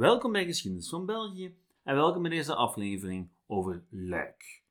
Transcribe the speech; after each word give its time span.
Welkom 0.00 0.32
bij 0.32 0.44
Geschiedenis 0.44 0.88
van 0.88 1.06
België 1.06 1.54
en 1.82 1.94
welkom 1.94 2.22
bij 2.22 2.30
deze 2.30 2.54
aflevering 2.54 3.28
over 3.46 3.84
Luik. 3.90 4.62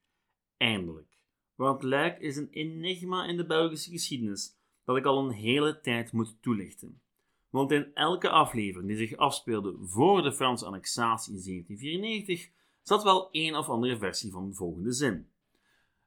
Eindelijk, 0.57 1.17
want 1.55 1.83
Luik 1.83 2.19
is 2.19 2.37
een 2.37 2.49
enigma 2.49 3.25
in 3.25 3.37
de 3.37 3.45
Belgische 3.45 3.91
geschiedenis 3.91 4.55
dat 4.83 4.97
ik 4.97 5.05
al 5.05 5.25
een 5.25 5.31
hele 5.31 5.79
tijd 5.81 6.11
moet 6.11 6.37
toelichten. 6.41 7.01
Want 7.49 7.71
in 7.71 7.93
elke 7.93 8.29
aflevering 8.29 8.89
die 8.89 8.97
zich 8.97 9.17
afspeelde 9.17 9.75
voor 9.81 10.21
de 10.21 10.33
Franse 10.33 10.65
annexatie 10.65 11.33
in 11.33 11.41
1794 11.43 12.49
zat 12.81 13.03
wel 13.03 13.29
een 13.31 13.55
of 13.55 13.69
andere 13.69 13.97
versie 13.97 14.31
van 14.31 14.49
de 14.49 14.55
volgende 14.55 14.91
zin. 14.91 15.29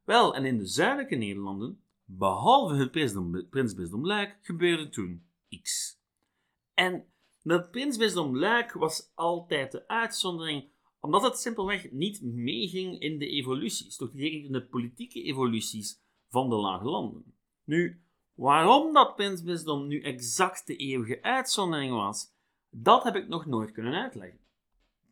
Wel, 0.05 0.35
en 0.35 0.45
in 0.45 0.59
de 0.59 0.67
zuidelijke 0.67 1.17
Nederlanden, 1.17 1.81
behalve 2.05 2.75
het 2.75 2.91
prinsbisdom 3.51 4.07
Luik, 4.07 4.39
gebeurde 4.43 4.89
toen 4.89 5.25
X. 5.63 5.99
En 6.75 7.12
dat 7.43 7.71
prinsbisdom 7.71 8.39
Luik 8.39 8.73
was 8.73 9.11
altijd 9.15 9.73
de 9.73 9.89
uitzondering, 9.89 10.71
omdat 11.01 11.23
het 11.23 11.39
simpelweg 11.39 11.91
niet 11.91 12.23
meeging 12.23 13.01
in 13.01 13.19
de 13.19 13.29
evoluties, 13.29 13.97
toch 13.97 14.13
niet 14.13 14.45
in 14.45 14.53
de 14.53 14.67
politieke 14.67 15.23
evoluties 15.23 16.01
van 16.29 16.49
de 16.49 16.57
Lage 16.57 16.85
Landen. 16.85 17.35
Nu, 17.65 18.03
waarom 18.35 18.93
dat 18.93 19.15
prinsbisdom 19.17 19.87
nu 19.87 20.03
exact 20.03 20.67
de 20.67 20.77
eeuwige 20.77 21.23
uitzondering 21.23 21.93
was, 21.93 22.35
dat 22.71 23.05
heb 23.05 23.17
ik 23.17 23.29
nog 23.29 23.47
nooit 23.47 23.73
kunnen 23.73 23.95
uitleggen. 23.95 24.41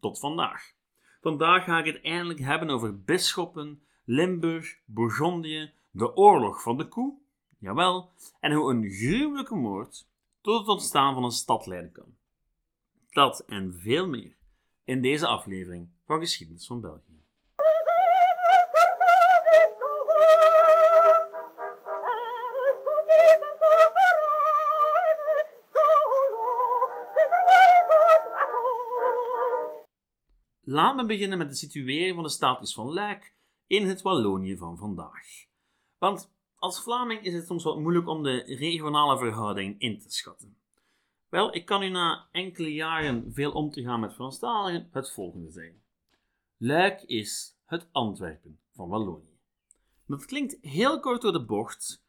Tot 0.01 0.19
vandaag. 0.19 0.73
Vandaag 1.21 1.65
ga 1.65 1.79
ik 1.79 1.95
het 1.95 2.03
eindelijk 2.03 2.41
hebben 2.41 2.71
over 2.71 3.03
bisschoppen, 3.03 3.83
Limburg, 4.05 4.81
Bourgondië, 4.85 5.73
de 5.91 6.17
oorlog 6.17 6.63
van 6.63 6.77
de 6.77 6.89
koe, 6.89 7.19
jawel, 7.59 8.11
en 8.41 8.53
hoe 8.53 8.71
een 8.71 8.91
gruwelijke 8.91 9.55
moord 9.55 10.09
tot 10.41 10.59
het 10.59 10.69
ontstaan 10.69 11.15
van 11.15 11.25
een 11.25 11.31
stad 11.31 11.67
leiden 11.67 11.93
kan. 11.93 12.19
Dat 13.11 13.45
en 13.47 13.75
veel 13.75 14.09
meer 14.09 14.37
in 14.85 15.03
deze 15.03 15.27
aflevering 15.27 15.89
van 16.05 16.21
Geschiedenis 16.21 16.67
van 16.67 16.81
België. 16.81 17.21
Laten 30.61 30.97
we 30.97 31.07
beginnen 31.07 31.39
met 31.39 31.49
de 31.49 31.55
situering 31.55 32.15
van 32.15 32.25
de 32.25 32.31
status 32.31 32.75
van 32.75 32.93
Luik 32.93 33.35
in 33.67 33.89
het 33.89 34.03
Wallonië 34.03 34.57
van 34.57 34.77
vandaag. 34.77 35.27
Want 35.99 36.33
als 36.57 36.83
Vlaming 36.83 37.23
is 37.23 37.35
het 37.35 37.47
soms 37.47 37.65
wat 37.65 37.79
moeilijk 37.79 38.09
om 38.09 38.23
de 38.23 38.43
regionale 38.45 39.19
verhouding 39.19 39.81
in 39.81 39.99
te 39.99 40.11
schatten. 40.11 40.60
Wel, 41.31 41.55
ik 41.55 41.65
kan 41.65 41.83
u 41.83 41.89
na 41.89 42.29
enkele 42.33 42.73
jaren 42.73 43.33
veel 43.33 43.53
om 43.53 43.71
te 43.71 43.83
gaan 43.83 44.01
met 44.01 44.15
Franstaligen 44.15 44.89
het 44.93 45.13
volgende 45.13 45.51
zeggen. 45.51 45.83
Luik 46.57 47.03
is 47.03 47.57
het 47.65 47.89
Antwerpen 47.93 48.61
van 48.75 48.89
Wallonië. 48.89 49.39
Dat 50.07 50.25
klinkt 50.25 50.57
heel 50.61 51.01
kort 51.01 51.23
door 51.23 51.33
de 51.33 51.45
bocht, 51.45 52.05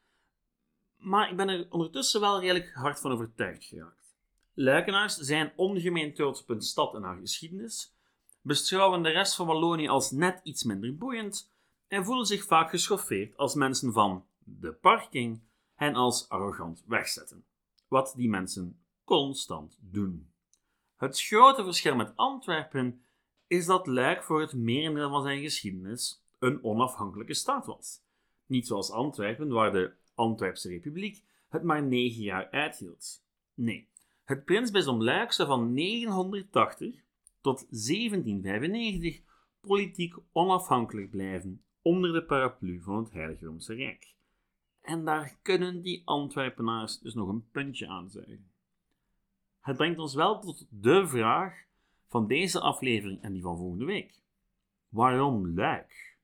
maar 0.97 1.29
ik 1.29 1.37
ben 1.37 1.49
er 1.49 1.67
ondertussen 1.69 2.21
wel 2.21 2.39
redelijk 2.39 2.73
hard 2.73 2.99
van 2.99 3.11
overtuigd 3.11 3.63
geraakt. 3.63 4.15
Luikenaars 4.53 5.15
zijn 5.15 5.53
ongemeen 5.55 6.13
trots 6.13 6.41
op 6.41 6.47
hun 6.47 6.61
stad 6.61 6.95
en 6.95 7.03
haar 7.03 7.19
geschiedenis, 7.19 7.93
beschouwen 8.41 9.03
de 9.03 9.09
rest 9.09 9.35
van 9.35 9.47
Wallonië 9.47 9.87
als 9.87 10.11
net 10.11 10.39
iets 10.43 10.63
minder 10.63 10.97
boeiend 10.97 11.51
en 11.87 12.05
voelen 12.05 12.25
zich 12.25 12.43
vaak 12.43 12.69
geschoffeerd 12.69 13.37
als 13.37 13.53
mensen 13.53 13.93
van 13.93 14.25
de 14.39 14.73
parking 14.73 15.41
hen 15.75 15.95
als 15.95 16.29
arrogant 16.29 16.83
wegzetten. 16.87 17.45
Wat 17.87 18.13
die 18.15 18.29
mensen 18.29 18.80
constant 19.11 19.77
doen. 19.79 20.31
Het 20.95 21.21
grote 21.21 21.63
verschil 21.63 21.95
met 21.95 22.15
Antwerpen 22.15 23.03
is 23.47 23.65
dat 23.65 23.87
Luik 23.87 24.23
voor 24.23 24.41
het 24.41 24.53
merendeel 24.53 25.09
van 25.09 25.21
zijn 25.21 25.41
geschiedenis 25.41 26.23
een 26.39 26.63
onafhankelijke 26.63 27.33
staat 27.33 27.65
was. 27.65 28.01
Niet 28.45 28.67
zoals 28.67 28.91
Antwerpen, 28.91 29.49
waar 29.49 29.71
de 29.71 29.93
Antwerpse 30.15 30.69
Republiek 30.69 31.23
het 31.49 31.63
maar 31.63 31.83
negen 31.83 32.21
jaar 32.21 32.49
uithield. 32.49 33.23
Nee, 33.53 33.87
het 34.23 34.45
prinsbisdom 34.45 35.03
Luik 35.03 35.31
zou 35.31 35.47
van 35.47 35.73
980 35.73 36.95
tot 37.41 37.57
1795 37.69 39.21
politiek 39.61 40.15
onafhankelijk 40.31 41.09
blijven 41.09 41.63
onder 41.81 42.13
de 42.13 42.23
paraplu 42.23 42.81
van 42.81 42.97
het 43.03 43.11
Heilige 43.11 43.45
Roomse 43.45 43.73
Rijk. 43.73 44.15
En 44.81 45.05
daar 45.05 45.37
kunnen 45.41 45.81
die 45.81 46.01
Antwerpenaars 46.05 46.99
dus 46.99 47.13
nog 47.13 47.27
een 47.27 47.49
puntje 47.51 47.87
aan 47.87 48.09
zuigen. 48.09 48.50
Het 49.61 49.77
brengt 49.77 49.99
ons 49.99 50.13
wel 50.13 50.39
tot 50.39 50.67
de 50.69 51.07
vraag 51.07 51.63
van 52.07 52.27
deze 52.27 52.59
aflevering 52.59 53.21
en 53.21 53.33
die 53.33 53.41
van 53.41 53.57
volgende 53.57 53.85
week. 53.85 54.21
Waarom 54.89 55.55
Luik? 55.55 56.17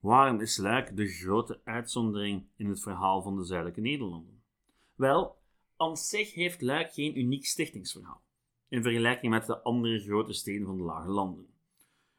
Waarom 0.00 0.40
is 0.40 0.56
Luik 0.56 0.96
de 0.96 1.08
grote 1.08 1.60
uitzondering 1.64 2.46
in 2.56 2.68
het 2.68 2.82
verhaal 2.82 3.22
van 3.22 3.36
de 3.36 3.44
zuidelijke 3.44 3.80
Nederlanden? 3.80 4.42
Wel, 4.94 5.36
aan 5.76 5.96
zich 5.96 6.34
heeft 6.34 6.60
Luik 6.60 6.92
geen 6.92 7.18
uniek 7.18 7.46
stichtingsverhaal 7.46 8.22
in 8.68 8.82
vergelijking 8.82 9.32
met 9.32 9.46
de 9.46 9.62
andere 9.62 10.00
grote 10.00 10.32
steden 10.32 10.66
van 10.66 10.76
de 10.76 10.82
Lage 10.82 11.08
Landen. 11.08 11.46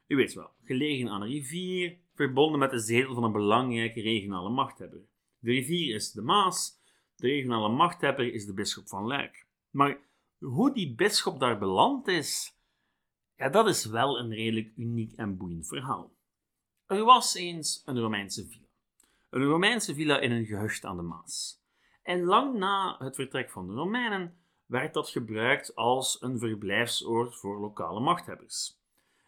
U 0.06 0.16
weet 0.16 0.34
wel, 0.34 0.50
gelegen 0.64 1.08
aan 1.08 1.22
een 1.22 1.28
rivier, 1.28 1.98
verbonden 2.14 2.58
met 2.58 2.70
de 2.70 2.78
zetel 2.78 3.14
van 3.14 3.24
een 3.24 3.32
belangrijke 3.32 4.00
regionale 4.00 4.50
machthebber. 4.50 5.00
De 5.38 5.50
rivier 5.50 5.94
is 5.94 6.12
de 6.12 6.22
Maas, 6.22 6.80
de 7.16 7.26
regionale 7.26 7.68
machthebber 7.68 8.32
is 8.32 8.46
de 8.46 8.54
bisschop 8.54 8.88
van 8.88 9.06
Luik. 9.06 9.46
Maar 9.70 10.00
hoe 10.42 10.74
die 10.74 10.94
bisschop 10.94 11.40
daar 11.40 11.58
beland 11.58 12.08
is, 12.08 12.56
ja, 13.36 13.48
dat 13.48 13.68
is 13.68 13.84
wel 13.84 14.18
een 14.18 14.34
redelijk 14.34 14.72
uniek 14.76 15.12
en 15.12 15.36
boeiend 15.36 15.66
verhaal. 15.66 16.12
Er 16.86 17.04
was 17.04 17.34
eens 17.34 17.82
een 17.84 17.98
Romeinse 17.98 18.46
villa. 18.46 18.66
Een 19.30 19.44
Romeinse 19.44 19.94
villa 19.94 20.18
in 20.18 20.30
een 20.30 20.46
gehucht 20.46 20.84
aan 20.84 20.96
de 20.96 21.02
Maas. 21.02 21.60
En 22.02 22.24
lang 22.24 22.58
na 22.58 22.96
het 22.98 23.14
vertrek 23.14 23.50
van 23.50 23.66
de 23.66 23.72
Romeinen 23.72 24.36
werd 24.66 24.94
dat 24.94 25.08
gebruikt 25.08 25.74
als 25.74 26.22
een 26.22 26.38
verblijfsoord 26.38 27.36
voor 27.36 27.60
lokale 27.60 28.00
machthebbers. 28.00 28.80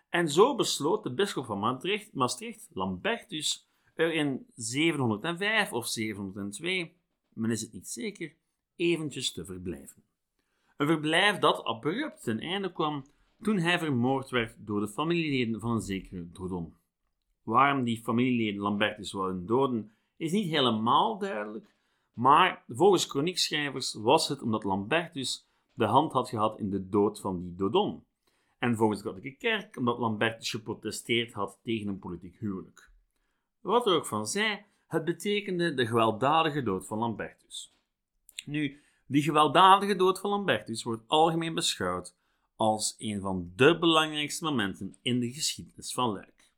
En 0.08 0.28
zo 0.28 0.54
besloot 0.54 1.02
de 1.02 1.14
bisschop 1.14 1.44
van 1.44 1.58
Maastricht, 1.58 2.14
Maastricht 2.14 2.68
Lambertus, 2.72 3.68
er 3.94 4.12
in 4.12 4.46
705 4.54 5.72
of 5.72 5.86
702, 5.86 6.96
men 7.28 7.50
is 7.50 7.60
het 7.60 7.72
niet 7.72 7.88
zeker, 7.88 8.34
eventjes 8.76 9.32
te 9.32 9.44
verblijven. 9.44 10.02
Een 10.76 10.86
verblijf 10.86 11.38
dat 11.38 11.64
abrupt 11.64 12.22
ten 12.22 12.40
einde 12.40 12.72
kwam 12.72 13.04
toen 13.42 13.58
hij 13.58 13.78
vermoord 13.78 14.30
werd 14.30 14.54
door 14.58 14.80
de 14.80 14.88
familieleden 14.88 15.60
van 15.60 15.70
een 15.70 15.80
zekere 15.80 16.30
Dodon. 16.30 16.74
Waarom 17.42 17.84
die 17.84 18.02
familieleden 18.02 18.60
Lambertus 18.60 19.12
wouden 19.12 19.46
doden, 19.46 19.92
is 20.16 20.32
niet 20.32 20.48
helemaal 20.48 21.18
duidelijk, 21.18 21.74
maar 22.12 22.64
volgens 22.68 23.04
chroniekschrijvers 23.04 23.94
was 23.94 24.28
het 24.28 24.42
omdat 24.42 24.64
Lambertus 24.64 25.46
de 25.72 25.84
hand 25.84 26.12
had 26.12 26.28
gehad 26.28 26.58
in 26.58 26.70
de 26.70 26.88
dood 26.88 27.20
van 27.20 27.40
die 27.40 27.54
Dodon. 27.54 28.04
En 28.58 28.76
volgens 28.76 29.02
de 29.02 29.08
katholieke 29.08 29.38
kerk 29.38 29.76
omdat 29.76 29.98
Lambertus 29.98 30.50
geprotesteerd 30.50 31.32
had 31.32 31.58
tegen 31.62 31.88
een 31.88 31.98
politiek 31.98 32.38
huwelijk. 32.38 32.90
Wat 33.60 33.86
er 33.86 33.94
ook 33.94 34.06
van 34.06 34.26
zij, 34.26 34.66
het 34.86 35.04
betekende 35.04 35.74
de 35.74 35.86
gewelddadige 35.86 36.62
dood 36.62 36.86
van 36.86 36.98
Lambertus. 36.98 37.72
Nu, 38.44 38.82
die 39.06 39.22
gewelddadige 39.22 39.96
dood 39.96 40.20
van 40.20 40.30
Lambertus 40.30 40.82
wordt 40.82 41.02
algemeen 41.06 41.54
beschouwd 41.54 42.14
als 42.56 42.94
een 42.98 43.20
van 43.20 43.52
de 43.56 43.78
belangrijkste 43.78 44.44
momenten 44.44 44.96
in 45.02 45.20
de 45.20 45.32
geschiedenis 45.32 45.92
van 45.92 46.12
Luik. 46.12 46.50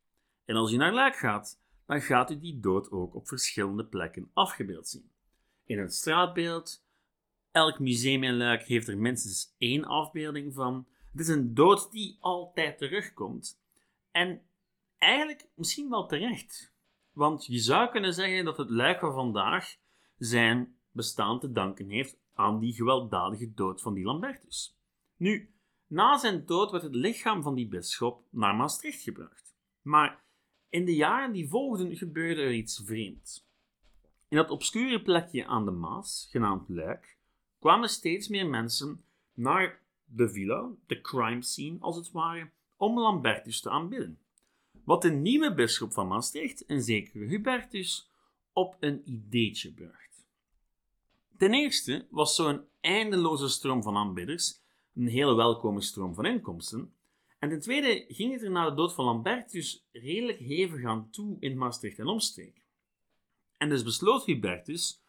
En 0.45 0.57
als 0.57 0.73
u 0.73 0.77
naar 0.77 0.93
Luik 0.93 1.17
gaat, 1.17 1.61
dan 1.87 2.01
gaat 2.01 2.31
u 2.31 2.39
die 2.39 2.61
dood 2.61 2.91
ook 2.91 3.15
op 3.15 3.29
verschillende 3.29 3.85
plekken 3.85 4.31
afgebeeld 4.33 4.89
zien. 4.89 5.11
In 5.65 5.79
het 5.79 5.95
straatbeeld, 5.95 6.85
elk 7.51 7.79
museum 7.79 8.23
in 8.23 8.37
Luik 8.37 8.63
heeft 8.63 8.89
er 8.89 8.99
minstens 8.99 9.55
één 9.59 9.85
afbeelding 9.85 10.55
van. 10.55 10.87
Het 11.11 11.21
is 11.21 11.29
een 11.29 11.55
dood 11.55 11.91
die 11.91 12.17
altijd 12.21 12.79
terugkomt. 12.79 13.61
En 14.11 14.43
eigenlijk 14.99 15.49
misschien 15.55 15.91
wel 15.91 16.07
terecht. 16.07 16.75
Want 17.13 17.47
je 17.47 17.59
zou 17.59 17.91
kunnen 17.91 18.15
zeggen 18.15 18.45
dat 18.45 18.57
het 18.57 18.71
Luik 18.71 19.01
van 19.01 19.13
vandaag 19.13 19.77
zijn 20.19 20.77
bestaan 20.91 21.41
te 21.41 21.53
danken 21.53 21.89
heeft 21.89 22.17
aan 22.37 22.59
die 22.59 22.73
gewelddadige 22.73 23.53
dood 23.55 23.83
van 23.83 23.95
die 23.95 24.05
Lambertus. 24.05 24.79
Nu, 25.17 25.55
na 25.87 26.19
zijn 26.19 26.47
dood 26.47 26.71
werd 26.71 26.83
het 26.83 26.95
lichaam 26.95 27.43
van 27.43 27.55
die 27.55 27.69
bisschop 27.69 28.27
naar 28.31 28.55
Maastricht 28.55 29.03
gebracht. 29.03 29.57
Maar 29.83 30.25
in 30.69 30.85
de 30.85 30.95
jaren 30.95 31.33
die 31.33 31.49
volgden 31.49 31.97
gebeurde 31.97 32.41
er 32.43 32.53
iets 32.53 32.83
vreemds. 32.85 33.49
In 34.29 34.37
dat 34.37 34.51
obscure 34.51 35.03
plekje 35.03 35.47
aan 35.47 35.65
de 35.65 35.71
Maas, 35.71 36.29
genaamd 36.31 36.69
Luik, 36.69 37.19
kwamen 37.59 37.89
steeds 37.89 38.29
meer 38.29 38.47
mensen 38.47 39.05
naar 39.35 39.83
de 40.05 40.29
villa, 40.29 40.71
de 40.87 41.01
crime 41.01 41.43
scene 41.43 41.77
als 41.81 41.97
het 41.97 42.11
ware, 42.11 42.51
om 42.77 42.99
Lambertus 42.99 43.61
te 43.61 43.71
aanbidden. 43.71 44.19
Wat 44.85 45.03
de 45.03 45.11
nieuwe 45.11 45.55
bisschop 45.55 45.93
van 45.93 46.09
Maastricht, 46.09 46.71
een 46.71 46.83
zekere 46.83 47.25
Hubertus, 47.25 48.11
op 48.53 48.77
een 48.81 49.03
ideetje 49.05 49.73
bracht. 49.73 50.16
Ten 51.39 51.55
eerste 51.55 52.07
was 52.11 52.35
zo'n 52.35 52.65
eindeloze 52.81 53.49
stroom 53.49 53.83
van 53.83 53.97
aanbidders 53.97 54.61
een 54.95 55.09
hele 55.09 55.35
welkome 55.35 55.81
stroom 55.81 56.15
van 56.15 56.27
inkomsten, 56.27 56.95
En 57.39 57.49
ten 57.49 57.61
tweede 57.61 58.05
ging 58.09 58.33
het 58.33 58.43
er 58.43 58.51
na 58.51 58.69
de 58.69 58.77
dood 58.77 58.95
van 58.95 59.05
Lambertus 59.05 59.87
redelijk 59.93 60.39
hevig 60.39 60.85
aan 60.85 61.11
toe 61.11 61.37
in 61.41 61.59
Maastricht 61.59 61.99
en 61.99 62.07
omstreken. 62.07 62.63
En 63.57 63.69
dus 63.69 63.83
besloot 63.83 64.25
Hubertus 64.25 65.03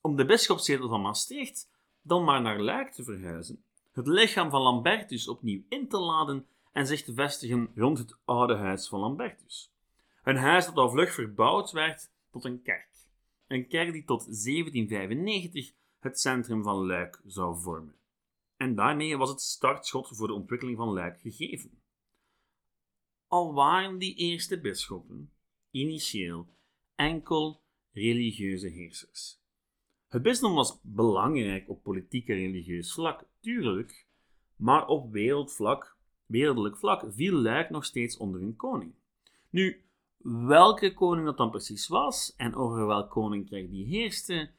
om 0.00 0.16
de 0.16 0.24
bisschopszetel 0.24 0.88
van 0.88 1.00
Maastricht 1.00 1.70
dan 2.02 2.24
maar 2.24 2.42
naar 2.42 2.60
Luik 2.60 2.92
te 2.92 3.04
verhuizen, 3.04 3.64
het 3.92 4.06
lichaam 4.06 4.50
van 4.50 4.62
Lambertus 4.62 5.28
opnieuw 5.28 5.62
in 5.68 5.88
te 5.88 5.98
laden 5.98 6.46
en 6.72 6.86
zich 6.86 7.04
te 7.04 7.14
vestigen 7.14 7.70
rond 7.74 7.98
het 7.98 8.18
oude 8.24 8.56
huis 8.56 8.88
van 8.88 9.00
Lambertus. 9.00 9.72
Een 10.22 10.36
huis 10.36 10.66
dat 10.66 10.76
al 10.76 10.90
vlug 10.90 11.14
verbouwd 11.14 11.70
werd 11.70 12.10
tot 12.30 12.44
een 12.44 12.62
kerk. 12.62 12.93
Een 13.46 13.68
kerk 13.68 13.92
die 13.92 14.04
tot 14.04 14.24
1795 14.24 15.72
het 15.98 16.20
centrum 16.20 16.62
van 16.62 16.86
Luik 16.86 17.22
zou 17.26 17.60
vormen. 17.60 17.96
En 18.56 18.74
daarmee 18.74 19.16
was 19.16 19.30
het 19.30 19.40
startschot 19.40 20.08
voor 20.08 20.26
de 20.26 20.32
ontwikkeling 20.32 20.76
van 20.76 20.92
Luik 20.92 21.20
gegeven. 21.20 21.82
Al 23.26 23.54
waren 23.54 23.98
die 23.98 24.14
eerste 24.14 24.60
bisschoppen 24.60 25.32
initieel 25.70 26.48
enkel 26.94 27.62
religieuze 27.92 28.68
heersers. 28.68 29.42
Het 30.08 30.22
bisdom 30.22 30.54
was 30.54 30.80
belangrijk 30.82 31.68
op 31.68 31.82
politiek 31.82 32.28
en 32.28 32.34
religieus 32.34 32.92
vlak, 32.92 33.28
tuurlijk, 33.40 34.06
maar 34.56 34.86
op 34.86 35.12
wereldvlak, 35.12 35.96
wereldelijk 36.26 36.76
vlak 36.76 37.12
viel 37.12 37.34
Luik 37.34 37.70
nog 37.70 37.84
steeds 37.84 38.16
onder 38.16 38.42
een 38.42 38.56
koning. 38.56 38.94
Nu, 39.50 39.83
welke 40.24 40.94
koning 40.94 41.26
dat 41.26 41.36
dan 41.36 41.50
precies 41.50 41.88
was 41.88 42.34
en 42.36 42.54
over 42.54 42.86
welk 42.86 43.10
koninkrijk 43.10 43.70
die 43.70 43.86
heerste, 43.86 44.50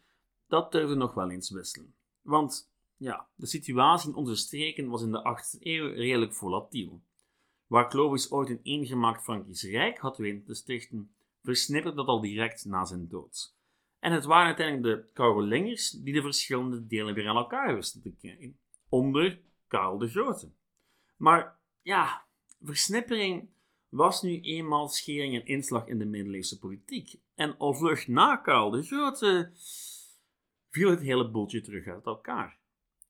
dat 0.47 0.71
durfde 0.71 0.95
nog 0.95 1.13
wel 1.13 1.29
eens 1.29 1.50
wisselen. 1.50 1.95
Want 2.21 2.71
ja, 2.97 3.27
de 3.35 3.45
situatie 3.45 4.09
in 4.09 4.15
onze 4.15 4.35
streken 4.35 4.88
was 4.88 5.01
in 5.01 5.12
de 5.12 5.38
8e 5.38 5.59
eeuw 5.59 5.88
redelijk 5.88 6.33
volatiel. 6.33 7.01
Waar 7.67 7.89
Clovis 7.89 8.31
ooit 8.31 8.50
een 8.50 8.59
eengemaakt 8.63 9.23
Frankisch 9.23 9.63
Rijk 9.63 9.97
had 9.97 10.17
weten 10.17 10.44
te 10.44 10.53
stichten, 10.53 11.15
versnipperde 11.44 11.97
dat 11.97 12.07
al 12.07 12.21
direct 12.21 12.65
na 12.65 12.85
zijn 12.85 13.07
dood. 13.07 13.56
En 14.00 14.12
het 14.12 14.25
waren 14.25 14.45
uiteindelijk 14.45 15.06
de 15.06 15.13
Carolingers 15.13 15.89
die 15.89 16.13
de 16.13 16.21
verschillende 16.21 16.88
delen 16.88 17.13
weer 17.13 17.27
aan 17.27 17.35
elkaar 17.35 17.75
wisten 17.75 18.01
te 18.01 18.15
krijgen, 18.15 18.59
onder 18.89 19.41
Karel 19.67 19.97
de 19.97 20.07
Grote. 20.07 20.51
Maar 21.17 21.59
ja, 21.81 22.25
versnippering 22.62 23.50
was 23.90 24.22
nu 24.22 24.42
eenmaal 24.42 24.88
schering 24.88 25.36
en 25.36 25.46
inslag 25.46 25.88
in 25.88 26.00
de 26.00 26.06
middeleeuwse 26.06 26.60
politiek. 26.60 27.16
En 27.36 27.58
al 27.58 27.74
vlug 27.74 28.08
na 28.08 28.36
Karel 28.36 28.70
de 28.70 28.84
Grote 28.84 29.52
viel 30.70 30.90
het 30.90 31.02
hele 31.02 31.30
boeltje 31.30 31.62
terug 31.62 31.88
uit 31.88 32.06
elkaar. 32.06 32.60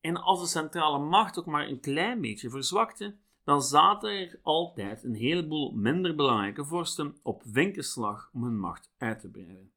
En 0.02 0.16
als 0.16 0.42
de 0.42 0.48
centrale 0.48 1.00
macht 1.00 1.40
ook 1.40 1.46
maar 1.46 1.68
een 1.68 1.80
klein 1.80 2.22
beetje 2.22 2.50
verzwakte, 2.50 3.16
dan 3.44 3.62
zaten 3.62 4.10
er 4.10 4.40
altijd 4.42 5.04
een 5.04 5.16
heleboel 5.16 5.72
minder 5.72 6.16
belangrijke 6.16 6.66
vorsten 6.66 7.18
op 7.24 7.44
winkelslag 7.44 8.30
om 8.34 8.44
hun 8.44 8.60
macht 8.60 8.92
uit 8.98 9.20
te 9.20 9.30
breiden. 9.30 9.72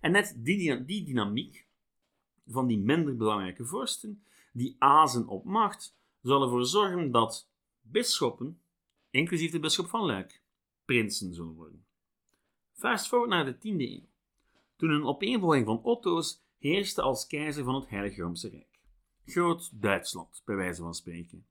En 0.00 0.12
net 0.12 0.34
die, 0.36 0.84
die 0.84 1.04
dynamiek 1.04 1.66
van 2.46 2.66
die 2.66 2.78
minder 2.78 3.16
belangrijke 3.16 3.64
vorsten, 3.64 4.24
die 4.52 4.76
azen 4.78 5.28
op 5.28 5.44
macht, 5.44 5.96
zal 6.22 6.42
ervoor 6.42 6.66
zorgen 6.66 7.10
dat 7.10 7.50
bisschoppen, 7.80 8.60
inclusief 9.10 9.50
de 9.50 9.60
bisschop 9.60 9.88
van 9.88 10.04
Luik, 10.04 10.39
prinsen 10.90 11.34
zullen 11.34 11.54
worden. 11.54 11.84
Fast 12.72 13.08
forward 13.08 13.30
naar 13.30 13.44
de 13.44 13.54
10e 13.54 13.80
eeuw, 13.80 14.08
toen 14.76 14.90
een 14.90 15.04
opeenvolging 15.04 15.66
van 15.66 15.82
Otto's 15.82 16.42
heerste 16.58 17.02
als 17.02 17.26
keizer 17.26 17.64
van 17.64 17.74
het 17.74 17.88
Heilige 17.88 18.22
Roomse 18.22 18.48
Rijk. 18.48 18.80
Groot 19.24 19.70
Duitsland, 19.80 20.42
bij 20.44 20.56
wijze 20.56 20.82
van 20.82 20.94
spreken. 20.94 21.46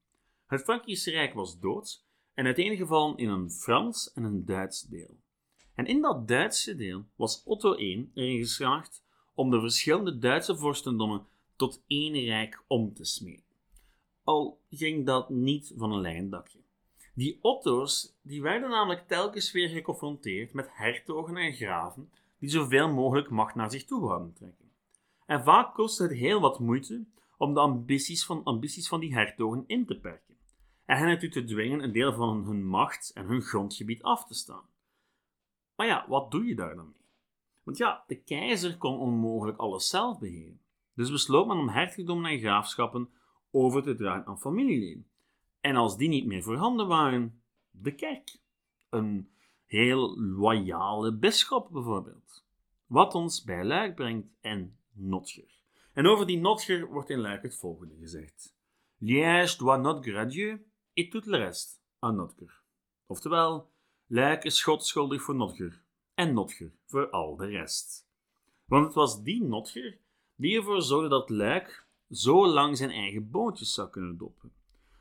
Het 0.45 0.61
Frankische 0.61 1.11
Rijk 1.11 1.33
was 1.33 1.59
dood 1.59 2.05
en 2.33 2.45
uiteengevallen 2.45 3.17
in 3.17 3.29
een 3.29 3.51
Frans 3.51 4.13
en 4.13 4.23
een 4.23 4.45
Duits 4.45 4.81
deel. 4.81 5.19
En 5.73 5.85
in 5.85 6.01
dat 6.01 6.27
Duitse 6.27 6.75
deel 6.75 7.05
was 7.15 7.43
Otto 7.43 7.77
I 7.77 8.11
erin 8.13 8.37
geslaagd 8.37 9.03
om 9.33 9.49
de 9.49 9.59
verschillende 9.59 10.17
Duitse 10.17 10.57
vorstendommen 10.57 11.27
tot 11.55 11.83
één 11.87 12.25
rijk 12.25 12.63
om 12.67 12.93
te 12.93 13.05
smeden. 13.05 13.55
Al 14.23 14.61
ging 14.69 15.05
dat 15.05 15.29
niet 15.29 15.73
van 15.75 15.91
een 15.91 16.01
lijn 16.01 16.29
dakje. 16.29 16.59
Die 17.19 17.39
Otto's 17.41 18.17
die 18.21 18.41
werden 18.41 18.69
namelijk 18.69 19.07
telkens 19.07 19.51
weer 19.51 19.69
geconfronteerd 19.69 20.53
met 20.53 20.69
hertogen 20.71 21.37
en 21.37 21.53
graven 21.53 22.11
die 22.39 22.49
zoveel 22.49 22.93
mogelijk 22.93 23.29
macht 23.29 23.55
naar 23.55 23.71
zich 23.71 23.85
toe 23.85 23.99
wilden 23.99 24.33
trekken. 24.33 24.71
En 25.25 25.43
vaak 25.43 25.73
kostte 25.73 26.03
het 26.03 26.11
heel 26.11 26.39
wat 26.39 26.59
moeite 26.59 27.05
om 27.37 27.53
de 27.53 27.59
ambities 27.59 28.25
van, 28.25 28.43
ambities 28.43 28.87
van 28.87 28.99
die 28.99 29.13
hertogen 29.13 29.63
in 29.67 29.85
te 29.85 29.99
perken 29.99 30.37
en 30.85 30.97
hen 30.97 31.07
ertoe 31.07 31.29
te 31.29 31.43
dwingen 31.43 31.83
een 31.83 31.91
deel 31.91 32.13
van 32.13 32.45
hun 32.45 32.65
macht 32.65 33.11
en 33.13 33.25
hun 33.25 33.41
grondgebied 33.41 34.03
af 34.03 34.25
te 34.25 34.33
staan. 34.33 34.69
Maar 35.75 35.87
ja, 35.87 36.05
wat 36.07 36.31
doe 36.31 36.45
je 36.45 36.55
daar 36.55 36.75
dan 36.75 36.85
mee? 36.85 37.07
Want 37.63 37.77
ja, 37.77 38.03
de 38.07 38.21
keizer 38.21 38.77
kon 38.77 38.99
onmogelijk 38.99 39.57
alles 39.57 39.87
zelf 39.87 40.19
beheren. 40.19 40.61
Dus 40.95 41.11
besloot 41.11 41.47
men 41.47 41.57
om 41.57 41.69
hertogdommen 41.69 42.31
en 42.31 42.39
graafschappen 42.39 43.09
over 43.51 43.83
te 43.83 43.95
dragen 43.95 44.25
aan 44.25 44.39
familieleden. 44.39 45.07
En 45.59 45.75
als 45.75 45.97
die 45.97 46.09
niet 46.09 46.25
meer 46.25 46.43
voorhanden 46.43 46.87
waren, 46.87 47.41
de 47.71 47.95
kerk. 47.95 48.39
Een 48.89 49.29
heel 49.65 50.19
loyale 50.19 51.13
bisschop 51.13 51.69
bijvoorbeeld. 51.71 52.45
Wat 52.85 53.13
ons 53.13 53.43
bij 53.43 53.65
Luik 53.65 53.95
brengt 53.95 54.27
en 54.41 54.77
Notger. 54.91 55.59
En 55.93 56.07
over 56.07 56.25
die 56.25 56.37
Notger 56.37 56.87
wordt 56.87 57.09
in 57.09 57.19
Luik 57.19 57.41
het 57.41 57.55
volgende 57.55 57.95
gezegd. 57.95 58.55
Liège 58.97 59.57
doit 59.57 59.81
not 59.81 60.05
gradieu 60.05 60.65
et 60.93 61.11
tout 61.11 61.25
le 61.25 61.37
reste 61.37 61.79
à 62.03 62.11
Notger. 62.11 62.61
Oftewel, 63.05 63.69
Luik 64.07 64.43
is 64.43 64.63
God 64.63 64.85
schuldig 64.85 65.21
voor 65.21 65.35
Notger 65.35 65.81
en 66.13 66.33
Notger 66.33 66.71
voor 66.85 67.09
al 67.09 67.35
de 67.35 67.45
rest. 67.45 68.07
Want 68.65 68.85
het 68.85 68.93
was 68.93 69.23
die 69.23 69.43
Notger 69.43 69.97
die 70.35 70.57
ervoor 70.57 70.81
zorgde 70.81 71.09
dat 71.09 71.29
Luik 71.29 71.87
zo 72.09 72.47
lang 72.47 72.77
zijn 72.77 72.91
eigen 72.91 73.29
boontjes 73.29 73.73
zou 73.73 73.89
kunnen 73.89 74.17
doppen. 74.17 74.51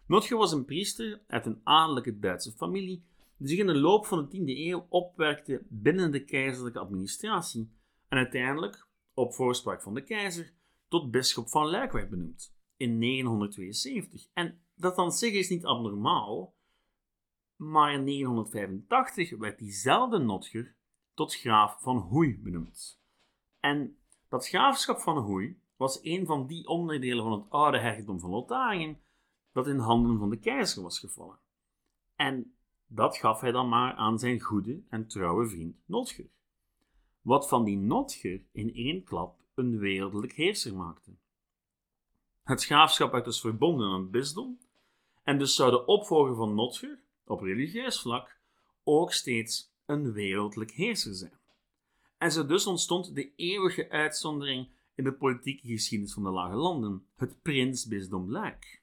Notger 0.08 0.37
was 0.37 0.52
een 0.52 0.64
priester 0.64 1.20
uit 1.26 1.46
een 1.46 1.60
adellijke 1.64 2.19
Duitse 2.19 2.52
familie 2.52 3.05
die 3.37 3.49
zich 3.49 3.58
in 3.58 3.66
de 3.66 3.78
loop 3.78 4.06
van 4.06 4.28
de 4.28 4.38
10e 4.38 4.58
eeuw 4.58 4.87
opwerkte 4.88 5.62
binnen 5.69 6.11
de 6.11 6.25
keizerlijke 6.25 6.78
administratie 6.78 7.73
en 8.09 8.18
uiteindelijk, 8.18 8.87
op 9.14 9.35
voorspraak 9.35 9.83
van 9.83 9.94
de 9.94 10.04
keizer, 10.04 10.52
tot 10.88 11.11
bisschop 11.11 11.49
van 11.49 11.66
Luik 11.66 11.92
werd 11.92 12.11
benoemd 12.11 12.54
in 12.76 12.99
972. 12.99 14.28
En 14.33 14.61
dat 14.75 14.97
aan 14.97 15.12
zich 15.12 15.33
is 15.33 15.49
niet 15.49 15.64
abnormaal, 15.64 16.54
maar 17.56 17.92
in 17.92 18.04
985 18.04 19.38
werd 19.38 19.59
diezelfde 19.59 20.18
Notger 20.18 20.76
tot 21.14 21.35
graaf 21.35 21.83
van 21.83 21.97
Hoei 21.97 22.38
benoemd. 22.42 23.00
En 23.61 23.99
dat 24.28 24.49
graafschap 24.49 24.99
van 24.99 25.18
Hoei 25.18 25.61
was 25.76 25.99
een 26.02 26.26
van 26.26 26.47
die 26.47 26.66
onderdelen 26.66 27.25
van 27.25 27.33
het 27.33 27.50
oude 27.50 27.78
hertogdom 27.78 28.21
van 28.21 28.30
Lotharingen 28.30 29.00
dat 29.52 29.67
in 29.67 29.78
handen 29.78 30.19
van 30.19 30.31
de 30.31 30.38
keizer 30.38 30.83
was 30.83 30.99
gevallen. 30.99 31.38
En 32.17 32.55
dat 32.87 33.17
gaf 33.17 33.40
hij 33.40 33.52
dan 33.52 33.69
maar 33.69 33.95
aan 33.95 34.19
zijn 34.19 34.40
goede 34.40 34.83
en 34.88 35.07
trouwe 35.07 35.49
vriend 35.49 35.76
Notger. 35.85 36.26
Wat 37.21 37.49
van 37.49 37.64
die 37.64 37.76
Notger 37.76 38.43
in 38.52 38.75
één 38.75 39.05
klap 39.05 39.40
een 39.55 39.78
wereldlijk 39.78 40.33
heerser 40.33 40.75
maakte. 40.75 41.11
Het 42.43 42.64
graafschap 42.64 43.12
werd 43.12 43.25
dus 43.25 43.40
verbonden 43.40 43.88
aan 43.88 44.00
het 44.00 44.11
bisdom, 44.11 44.59
en 45.23 45.38
dus 45.38 45.55
zou 45.55 45.71
de 45.71 45.87
opvolger 45.87 46.35
van 46.35 46.55
Notger, 46.55 46.99
op 47.25 47.40
religieus 47.40 48.00
vlak, 48.00 48.38
ook 48.85 49.12
steeds 49.12 49.73
een 49.87 50.12
wereldlijk 50.12 50.71
heerser 50.71 51.14
zijn. 51.14 51.38
En 52.19 52.33
zo 52.33 52.47
dus 52.47 52.67
ontstond 52.67 53.14
de 53.14 53.35
eeuwige 53.37 53.90
uitzondering 53.90 54.69
in 54.95 55.05
de 55.05 55.12
politieke 55.12 55.67
geschiedenis 55.67 56.12
van 56.12 56.23
de 56.23 56.31
Lage 56.31 56.57
Landen, 56.57 57.07
het 57.17 57.43
prinsbisdom 57.43 58.31
Luik. 58.31 58.83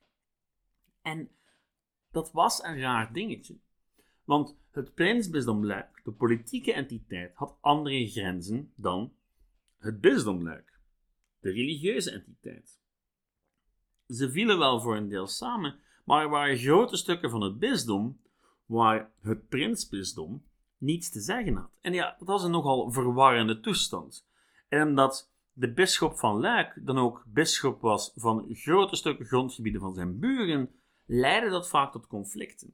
En 1.06 1.30
dat 2.12 2.32
was 2.32 2.64
een 2.64 2.80
raar 2.80 3.14
dingetje. 3.14 3.60
Want 4.24 4.58
het 4.72 4.94
prinsbisdom 4.94 5.66
Luik, 5.66 6.02
de 6.04 6.12
politieke 6.12 6.74
entiteit, 6.74 7.36
had 7.36 7.58
andere 7.62 8.08
grenzen 8.08 8.72
dan 8.76 9.14
het 9.78 10.02
bisdom 10.02 10.44
Luik, 10.44 10.80
de 11.40 11.52
religieuze 11.52 12.12
entiteit. 12.12 12.80
Ze 14.08 14.32
vielen 14.32 14.58
wel 14.58 14.82
voor 14.82 14.98
een 14.98 15.10
deel 15.10 15.28
samen, 15.28 15.80
maar 16.06 16.22
er 16.22 16.30
waren 16.30 16.58
grote 16.58 16.98
stukken 16.98 17.30
van 17.30 17.42
het 17.42 17.60
bisdom 17.60 18.22
waar 18.66 19.12
het 19.22 19.48
prinsbisdom 19.48 20.46
niets 20.78 21.10
te 21.10 21.20
zeggen 21.20 21.56
had. 21.56 21.78
En 21.82 21.94
ja, 21.94 22.16
dat 22.20 22.28
was 22.28 22.44
een 22.44 22.52
nogal 22.52 22.92
verwarrende 22.92 23.60
toestand. 23.60 24.28
En 24.68 24.88
omdat 24.88 25.32
de 25.52 25.74
bisschop 25.74 26.18
van 26.18 26.40
Luik 26.40 26.80
dan 26.86 26.98
ook 26.98 27.24
bisschop 27.28 27.82
was 27.82 28.12
van 28.16 28.46
grote 28.50 28.96
stukken 28.96 29.26
grondgebieden 29.26 29.82
van 29.82 29.94
zijn 29.94 30.20
buren, 30.20 30.70
leidde 31.06 31.50
dat 31.50 31.70
vaak 31.70 31.92
tot 31.92 32.08
conflicten. 32.08 32.74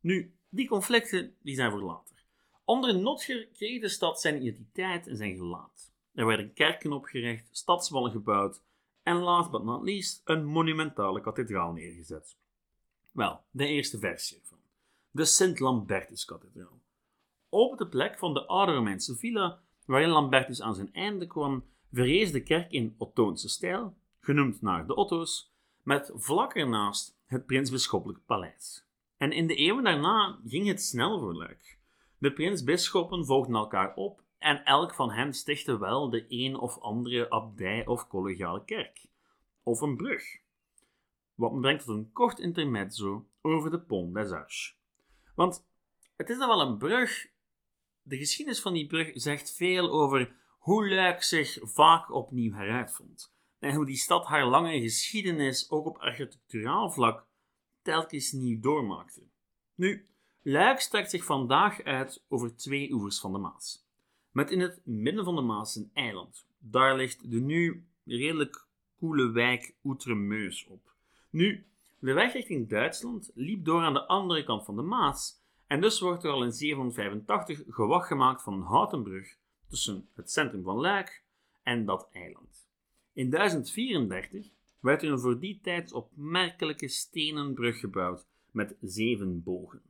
Nu, 0.00 0.34
die 0.48 0.68
conflicten 0.68 1.34
die 1.42 1.54
zijn 1.54 1.70
voor 1.70 1.82
later. 1.82 2.24
Onder 2.64 2.98
Notger 2.98 3.46
kreeg 3.46 3.80
de 3.80 3.88
stad 3.88 4.20
zijn 4.20 4.36
identiteit 4.36 5.06
en 5.06 5.16
zijn 5.16 5.36
gelaat. 5.36 5.92
Er 6.14 6.26
werden 6.26 6.52
kerken 6.52 6.92
opgericht, 6.92 7.48
stadswallen 7.50 8.10
gebouwd 8.10 8.62
en 9.02 9.16
last 9.16 9.50
but 9.50 9.62
not 9.62 9.82
least 9.82 10.20
een 10.24 10.44
monumentale 10.44 11.20
kathedraal 11.20 11.72
neergezet. 11.72 12.36
Wel, 13.12 13.40
de 13.50 13.66
eerste 13.66 13.98
versie 13.98 14.38
ervan. 14.40 14.58
de 15.10 15.24
Sint-Lambertus-kathedraal. 15.24 16.80
Op 17.48 17.78
de 17.78 17.88
plek 17.88 18.18
van 18.18 18.34
de 18.34 18.46
oude 18.46 18.72
Romeinse 18.72 19.16
villa 19.16 19.60
waarin 19.84 20.08
Lambertus 20.08 20.62
aan 20.62 20.74
zijn 20.74 20.92
einde 20.92 21.26
kwam, 21.26 21.64
verrees 21.92 22.32
de 22.32 22.42
kerk 22.42 22.70
in 22.70 22.94
Ottoonse 22.98 23.48
stijl, 23.48 23.96
genoemd 24.20 24.62
naar 24.62 24.86
de 24.86 24.94
Otto's, 24.94 25.49
met 25.82 26.12
vlak 26.14 26.54
ernaast 26.54 27.18
het 27.26 27.46
prinsbisschoppelijk 27.46 28.26
paleis. 28.26 28.86
En 29.16 29.32
in 29.32 29.46
de 29.46 29.54
eeuwen 29.54 29.84
daarna 29.84 30.40
ging 30.46 30.66
het 30.66 30.82
snel 30.82 31.18
voor 31.18 31.34
Luik. 31.34 31.78
De 32.18 32.32
prinsbisschoppen 32.32 33.26
volgden 33.26 33.54
elkaar 33.54 33.94
op 33.94 34.22
en 34.38 34.64
elk 34.64 34.94
van 34.94 35.10
hen 35.10 35.32
stichtte 35.34 35.78
wel 35.78 36.10
de 36.10 36.24
een 36.28 36.56
of 36.56 36.78
andere 36.78 37.30
abdij 37.30 37.86
of 37.86 38.08
collegiale 38.08 38.64
kerk. 38.64 39.06
Of 39.62 39.80
een 39.80 39.96
brug. 39.96 40.38
Wat 41.34 41.52
me 41.52 41.60
brengt 41.60 41.84
tot 41.84 41.96
een 41.96 42.12
kort 42.12 42.38
intermezzo 42.38 43.26
over 43.42 43.70
de 43.70 43.80
Pont 43.80 44.14
des 44.14 44.30
Arches. 44.30 44.78
Want 45.34 45.66
het 46.16 46.30
is 46.30 46.38
dan 46.38 46.48
wel 46.48 46.60
een 46.60 46.78
brug. 46.78 47.28
De 48.02 48.16
geschiedenis 48.16 48.60
van 48.60 48.72
die 48.72 48.86
brug 48.86 49.10
zegt 49.14 49.52
veel 49.52 49.90
over 49.90 50.36
hoe 50.58 50.88
Luik 50.88 51.22
zich 51.22 51.58
vaak 51.62 52.12
opnieuw 52.12 52.52
heruitvond. 52.52 53.34
En 53.60 53.74
hoe 53.74 53.86
die 53.86 53.96
stad 53.96 54.26
haar 54.26 54.46
lange 54.46 54.80
geschiedenis 54.80 55.70
ook 55.70 55.86
op 55.86 55.98
architecturaal 55.98 56.90
vlak 56.90 57.26
telkens 57.82 58.32
nieuw 58.32 58.60
doormaakte. 58.60 59.22
Nu, 59.74 60.06
Luik 60.42 60.80
strekt 60.80 61.10
zich 61.10 61.24
vandaag 61.24 61.82
uit 61.82 62.24
over 62.28 62.56
twee 62.56 62.92
oevers 62.92 63.20
van 63.20 63.32
de 63.32 63.38
Maas. 63.38 63.84
Met 64.30 64.50
in 64.50 64.60
het 64.60 64.80
midden 64.84 65.24
van 65.24 65.34
de 65.34 65.40
Maas 65.40 65.76
een 65.76 65.90
eiland. 65.94 66.46
Daar 66.58 66.96
ligt 66.96 67.30
de 67.30 67.40
nu 67.40 67.84
redelijk 68.04 68.66
koele 68.98 69.30
wijk 69.30 69.74
Outremeus 69.84 70.66
op. 70.66 70.92
Nu, 71.30 71.66
de 71.98 72.12
weg 72.12 72.32
richting 72.32 72.68
Duitsland 72.68 73.30
liep 73.34 73.64
door 73.64 73.82
aan 73.82 73.92
de 73.92 74.06
andere 74.06 74.44
kant 74.44 74.64
van 74.64 74.76
de 74.76 74.82
Maas 74.82 75.40
en 75.66 75.80
dus 75.80 76.00
wordt 76.00 76.24
er 76.24 76.30
al 76.30 76.44
in 76.44 76.52
785 76.52 77.62
gewacht 77.68 78.06
gemaakt 78.06 78.42
van 78.42 78.52
een 78.52 78.62
houten 78.62 79.02
brug 79.02 79.36
tussen 79.68 80.08
het 80.14 80.30
centrum 80.30 80.62
van 80.62 80.76
Luik 80.76 81.24
en 81.62 81.84
dat 81.84 82.08
eiland. 82.12 82.69
In 83.12 83.30
1034 83.30 84.50
werd 84.80 85.02
er 85.02 85.10
een 85.10 85.20
voor 85.20 85.40
die 85.40 85.60
tijd 85.62 85.92
opmerkelijke 85.92 86.88
stenen 86.88 87.54
brug 87.54 87.80
gebouwd 87.80 88.26
met 88.50 88.76
zeven 88.80 89.42
bogen. 89.42 89.82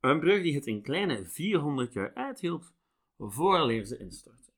Een 0.00 0.20
brug 0.20 0.42
die 0.42 0.54
het 0.54 0.66
een 0.66 0.82
kleine 0.82 1.24
400 1.24 1.92
jaar 1.92 2.14
uithield 2.14 2.72
vooraleer 3.18 3.84
ze 3.84 3.98
instortte. 3.98 4.50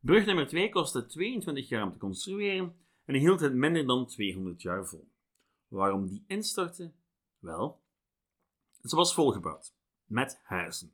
Brug 0.00 0.26
nummer 0.26 0.46
2 0.46 0.68
kostte 0.68 1.06
22 1.06 1.68
jaar 1.68 1.84
om 1.84 1.92
te 1.92 1.98
construeren 1.98 2.74
en 3.04 3.14
hield 3.14 3.40
het 3.40 3.54
minder 3.54 3.86
dan 3.86 4.06
200 4.06 4.62
jaar 4.62 4.86
vol. 4.86 5.08
Waarom 5.68 6.06
die 6.06 6.24
instortte? 6.26 6.92
Wel, 7.38 7.80
ze 8.84 8.96
was 8.96 9.14
volgebouwd 9.14 9.72
met 10.06 10.40
huizen. 10.42 10.92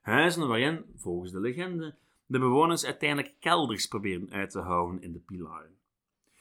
Huizen 0.00 0.48
waarin, 0.48 0.84
volgens 0.96 1.32
de 1.32 1.40
legende, 1.40 1.94
de 2.26 2.38
bewoners 2.38 2.84
uiteindelijk 2.84 3.34
kelders 3.40 3.86
probeerden 3.86 4.30
uit 4.30 4.50
te 4.50 4.60
houden 4.60 5.02
in 5.02 5.12
de 5.12 5.18
pilaren. 5.18 5.76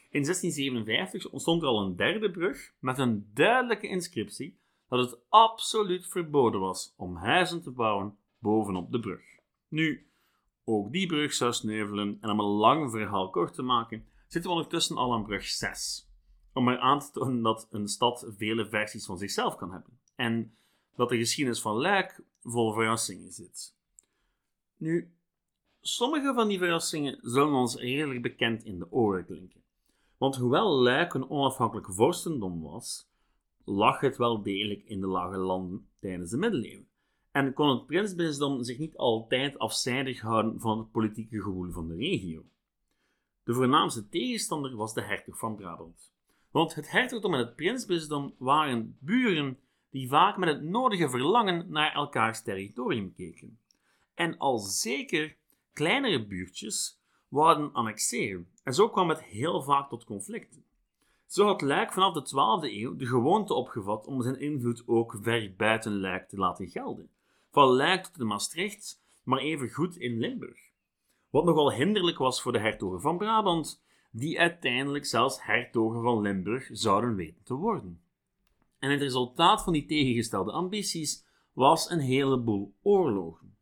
In 0.09 0.23
1657 0.23 1.31
ontstond 1.31 1.61
er 1.61 1.67
al 1.67 1.85
een 1.85 1.95
derde 1.95 2.31
brug 2.31 2.73
met 2.79 2.97
een 2.97 3.29
duidelijke 3.33 3.87
inscriptie 3.87 4.57
dat 4.87 4.99
het 4.99 5.19
absoluut 5.29 6.07
verboden 6.07 6.59
was 6.59 6.93
om 6.97 7.15
huizen 7.15 7.61
te 7.61 7.71
bouwen 7.71 8.17
bovenop 8.39 8.91
de 8.91 8.99
brug. 8.99 9.23
Nu, 9.67 10.07
ook 10.63 10.91
die 10.91 11.07
brug 11.07 11.33
zou 11.33 11.53
sneuvelen 11.53 12.17
en 12.21 12.29
om 12.29 12.39
een 12.39 12.45
lang 12.45 12.91
verhaal 12.91 13.29
kort 13.29 13.53
te 13.53 13.61
maken, 13.61 14.05
zitten 14.27 14.51
we 14.51 14.57
ondertussen 14.57 14.97
al 14.97 15.13
aan 15.13 15.23
brug 15.23 15.45
6. 15.45 16.09
Om 16.53 16.67
er 16.67 16.79
aan 16.79 16.99
te 16.99 17.11
tonen 17.11 17.41
dat 17.41 17.67
een 17.71 17.87
stad 17.87 18.25
vele 18.37 18.69
versies 18.69 19.05
van 19.05 19.17
zichzelf 19.17 19.55
kan 19.55 19.71
hebben 19.71 19.99
en 20.15 20.55
dat 20.95 21.09
de 21.09 21.17
geschiedenis 21.17 21.61
van 21.61 21.75
Luik 21.75 22.23
vol 22.41 22.73
verrassingen 22.73 23.31
zit. 23.31 23.75
Nu, 24.77 25.13
sommige 25.85 26.33
van 26.33 26.47
die 26.47 26.57
verrassingen 26.57 27.17
zullen 27.21 27.53
ons 27.53 27.75
redelijk 27.75 28.21
bekend 28.21 28.63
in 28.63 28.79
de 28.79 28.91
oren 28.91 29.25
klinken. 29.25 29.61
Want 30.17 30.35
hoewel 30.35 30.69
Luik 30.69 31.13
een 31.13 31.29
onafhankelijk 31.29 31.93
vorstendom 31.93 32.61
was, 32.61 33.09
lag 33.65 33.99
het 33.99 34.17
wel 34.17 34.41
degelijk 34.41 34.83
in 34.85 34.99
de 34.99 35.07
lage 35.07 35.37
landen 35.37 35.87
tijdens 35.99 36.29
de 36.29 36.37
middeleeuwen. 36.37 36.87
En 37.31 37.53
kon 37.53 37.69
het 37.69 37.85
prinsbisdom 37.85 38.63
zich 38.63 38.77
niet 38.77 38.97
altijd 38.97 39.59
afzijdig 39.59 40.21
houden 40.21 40.59
van 40.59 40.77
het 40.77 40.91
politieke 40.91 41.41
gewoel 41.41 41.71
van 41.71 41.87
de 41.87 41.95
regio. 41.95 42.43
De 43.43 43.53
voornaamste 43.53 44.09
tegenstander 44.09 44.75
was 44.75 44.93
de 44.93 45.01
hertog 45.01 45.37
van 45.37 45.55
Brabant. 45.55 46.13
Want 46.51 46.75
het 46.75 46.91
hertogdom 46.91 47.33
en 47.33 47.39
het 47.39 47.55
prinsbisdom 47.55 48.35
waren 48.37 48.97
buren 48.99 49.59
die 49.89 50.07
vaak 50.07 50.37
met 50.37 50.49
het 50.49 50.61
nodige 50.61 51.09
verlangen 51.09 51.71
naar 51.71 51.93
elkaars 51.93 52.41
territorium 52.41 53.13
keken. 53.13 53.59
En 54.13 54.37
al 54.37 54.57
zeker 54.57 55.37
kleinere 55.73 56.25
buurtjes 56.25 57.01
wouden 57.27 57.73
annexeren. 57.73 58.47
En 58.63 58.73
zo 58.73 58.89
kwam 58.89 59.09
het 59.09 59.23
heel 59.23 59.61
vaak 59.61 59.89
tot 59.89 60.03
conflicten. 60.03 60.65
Zo 61.25 61.45
had 61.45 61.61
Luik 61.61 61.93
vanaf 61.93 62.13
de 62.13 62.21
12e 62.21 62.73
eeuw 62.73 62.95
de 62.95 63.05
gewoonte 63.05 63.53
opgevat 63.53 64.07
om 64.07 64.21
zijn 64.21 64.39
invloed 64.39 64.83
ook 64.85 65.17
ver 65.21 65.53
buiten 65.57 65.99
Luik 65.99 66.27
te 66.27 66.37
laten 66.37 66.69
gelden. 66.69 67.09
Van 67.51 67.67
Luik 67.67 68.03
tot 68.05 68.17
de 68.17 68.23
Maastricht, 68.23 69.01
maar 69.23 69.39
even 69.39 69.69
goed 69.69 69.95
in 69.95 70.19
Limburg. 70.19 70.71
Wat 71.29 71.45
nogal 71.45 71.73
hinderlijk 71.73 72.17
was 72.17 72.41
voor 72.41 72.51
de 72.51 72.59
hertogen 72.59 73.01
van 73.01 73.17
Brabant, 73.17 73.83
die 74.11 74.39
uiteindelijk 74.39 75.05
zelfs 75.05 75.43
hertogen 75.43 76.01
van 76.01 76.21
Limburg 76.21 76.69
zouden 76.71 77.15
weten 77.15 77.43
te 77.43 77.53
worden. 77.53 78.01
En 78.79 78.91
het 78.91 79.01
resultaat 79.01 79.63
van 79.63 79.73
die 79.73 79.85
tegengestelde 79.85 80.51
ambities 80.51 81.25
was 81.53 81.89
een 81.89 81.99
heleboel 81.99 82.73
oorlogen. 82.81 83.52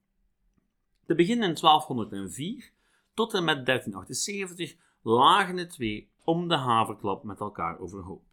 Te 1.12 1.18
beginnen 1.18 1.50
in 1.50 1.56
1204 1.56 2.72
tot 3.14 3.34
en 3.34 3.44
met 3.44 3.66
1378 3.66 4.76
lagen 5.02 5.56
de 5.56 5.68
twee 5.68 6.12
om 6.24 6.48
de 6.48 6.56
haverklap 6.56 7.24
met 7.24 7.40
elkaar 7.40 7.80
overhoop. 7.80 8.24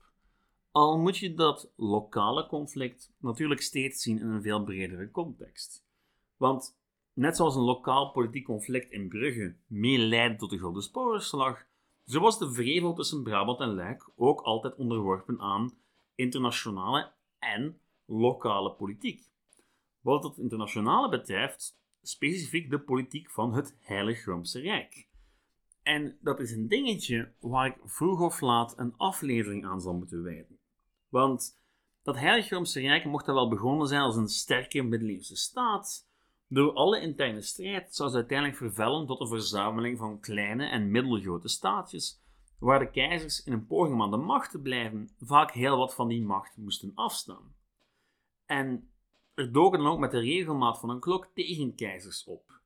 Al 0.70 0.99
moet 0.99 1.16
je 1.16 1.35
dat 1.35 1.73
lokale 1.76 2.47
conflict 2.47 3.12
natuurlijk 3.20 3.61
steeds 3.61 4.02
zien 4.02 4.18
in 4.18 4.28
een 4.28 4.42
veel 4.42 4.64
bredere 4.64 5.11
context. 5.11 5.85
Want 6.37 6.78
net 7.12 7.37
zoals 7.37 7.54
een 7.54 7.62
lokaal 7.62 8.11
politiek 8.11 8.44
conflict 8.44 8.90
in 8.90 9.08
Brugge 9.08 9.56
meeleidde 9.66 10.38
tot 10.38 10.50
de 10.50 10.58
Gulden 10.58 10.82
Sporenslag, 10.82 11.64
zo 12.06 12.20
was 12.20 12.38
de 12.38 12.52
vrevel 12.52 12.94
tussen 12.94 13.23
Brabant 13.23 13.61
en 13.61 13.75
Luik 13.75 14.11
ook 14.16 14.40
altijd 14.40 14.76
onderworpen 14.76 15.40
aan 15.40 15.78
internationale 16.14 17.12
en 17.38 17.80
lokale 18.04 18.73
politiek. 18.73 19.30
Wat 20.00 20.25
het 20.25 20.38
internationale 20.38 21.08
betreft, 21.08 21.76
specifiek 22.02 22.71
de 22.71 22.81
politiek 22.81 23.31
van 23.31 23.55
het 23.55 23.76
Heilig 23.81 24.25
Roomse 24.25 24.61
Rijk. 24.61 25.09
En 25.83 26.19
dat 26.21 26.40
is 26.40 26.50
een 26.50 26.69
dingetje 26.69 27.33
waar 27.40 27.67
ik 27.67 27.76
vroeg 27.85 28.21
of 28.21 28.40
laat 28.40 28.78
een 28.78 28.95
aflevering 28.97 29.67
aan 29.67 29.81
zal 29.81 29.95
moeten 29.95 30.23
wijden. 30.23 30.59
Want 31.09 31.61
dat 32.02 32.17
Heilig 32.17 32.49
Roomse 32.50 32.81
Rijk 32.81 33.05
mocht 33.05 33.26
er 33.26 33.35
wel 33.35 33.49
begonnen 33.49 33.87
zijn 33.87 34.00
als 34.00 34.17
een 34.17 34.28
sterke 34.28 34.83
middeleeuwse 34.83 35.37
staat. 35.37 36.09
Door 36.49 36.73
alle 36.73 37.00
interne 37.00 37.43
strijd 37.43 37.95
zou 37.95 38.11
ze 38.11 38.17
uiteindelijk 38.17 38.59
vervellen 38.59 39.07
tot 39.07 39.21
een 39.21 39.28
verzameling 39.28 39.99
van 39.99 40.21
kleine 40.21 40.67
en 40.67 40.90
middelgrote 40.90 41.49
staatjes, 41.49 42.23
waar 42.59 42.78
de 42.78 42.90
keizers 42.90 43.45
in 43.45 43.52
een 43.52 43.67
poging 43.67 43.95
om 43.95 44.02
aan 44.02 44.11
de 44.11 44.17
macht 44.17 44.50
te 44.50 44.61
blijven 44.61 45.11
vaak 45.21 45.52
heel 45.52 45.76
wat 45.76 45.95
van 45.95 46.09
die 46.09 46.23
macht 46.23 46.57
moesten 46.57 46.93
afstaan. 46.95 47.55
En 48.47 48.90
er 49.38 49.52
doken 49.52 49.78
dan 49.78 49.88
ook 49.88 49.99
met 49.99 50.11
de 50.11 50.18
regelmaat 50.18 50.78
van 50.78 50.90
een 50.90 51.00
klok 51.00 51.28
tegenkeizers 51.35 52.25
op. 52.25 52.61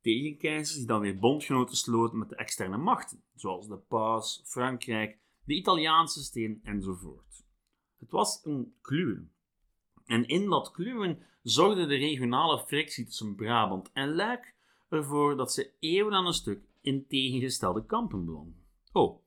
Tegenkeizers 0.00 0.76
die 0.76 0.86
dan 0.86 1.00
weer 1.00 1.18
bondgenoten 1.18 1.76
sloten 1.76 2.18
met 2.18 2.28
de 2.28 2.36
externe 2.36 2.76
machten, 2.76 3.22
zoals 3.34 3.68
de 3.68 3.76
paus, 3.76 4.42
Frankrijk, 4.44 5.18
de 5.44 5.54
Italiaanse 5.54 6.22
steen 6.22 6.60
enzovoort. 6.62 7.44
Het 7.98 8.10
was 8.10 8.40
een 8.44 8.74
kluwen. 8.80 9.32
En 10.06 10.26
in 10.26 10.48
dat 10.48 10.70
kluwen 10.70 11.22
zorgde 11.42 11.86
de 11.86 11.96
regionale 11.96 12.58
frictie 12.66 13.04
tussen 13.04 13.34
Brabant 13.34 13.90
en 13.92 14.14
Luik 14.14 14.54
ervoor 14.88 15.36
dat 15.36 15.52
ze 15.52 15.72
eeuwen 15.78 16.14
aan 16.14 16.26
een 16.26 16.32
stuk 16.32 16.64
in 16.80 17.06
tegengestelde 17.06 17.86
kampen 17.86 18.24
belanden. 18.24 18.64
Oh, 18.92 19.22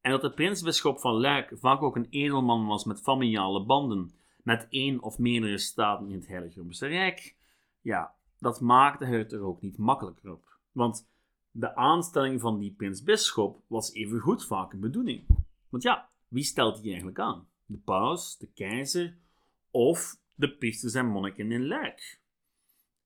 en 0.00 0.10
dat 0.10 0.20
de 0.20 0.32
prinsbisschop 0.32 1.00
van 1.00 1.14
Luik 1.14 1.52
vaak 1.54 1.82
ook 1.82 1.96
een 1.96 2.10
edelman 2.10 2.66
was 2.66 2.84
met 2.84 3.00
familiale 3.00 3.64
banden 3.64 4.14
met 4.44 4.66
één 4.70 5.02
of 5.02 5.18
meerdere 5.18 5.58
staten 5.58 6.08
in 6.08 6.14
het 6.14 6.26
Heilige 6.26 6.60
Roomse 6.60 6.86
Rijk, 6.86 7.36
ja, 7.80 8.14
dat 8.38 8.60
maakte 8.60 9.04
het 9.04 9.32
er 9.32 9.40
ook 9.40 9.60
niet 9.60 9.78
makkelijker 9.78 10.32
op. 10.32 10.58
Want 10.72 11.08
de 11.50 11.74
aanstelling 11.74 12.40
van 12.40 12.58
die 12.58 12.72
prinsbisschop 12.72 13.62
was 13.66 13.92
evengoed 13.92 14.46
vaak 14.46 14.72
een 14.72 14.80
bedoeling. 14.80 15.26
Want 15.68 15.82
ja, 15.82 16.08
wie 16.28 16.44
stelt 16.44 16.76
die 16.76 16.88
eigenlijk 16.88 17.18
aan? 17.18 17.48
De 17.66 17.78
paus, 17.78 18.38
de 18.38 18.46
keizer 18.54 19.16
of 19.70 20.18
de 20.34 20.56
priesters 20.56 20.94
en 20.94 21.06
monniken 21.06 21.52
in 21.52 21.66
Luik? 21.66 22.20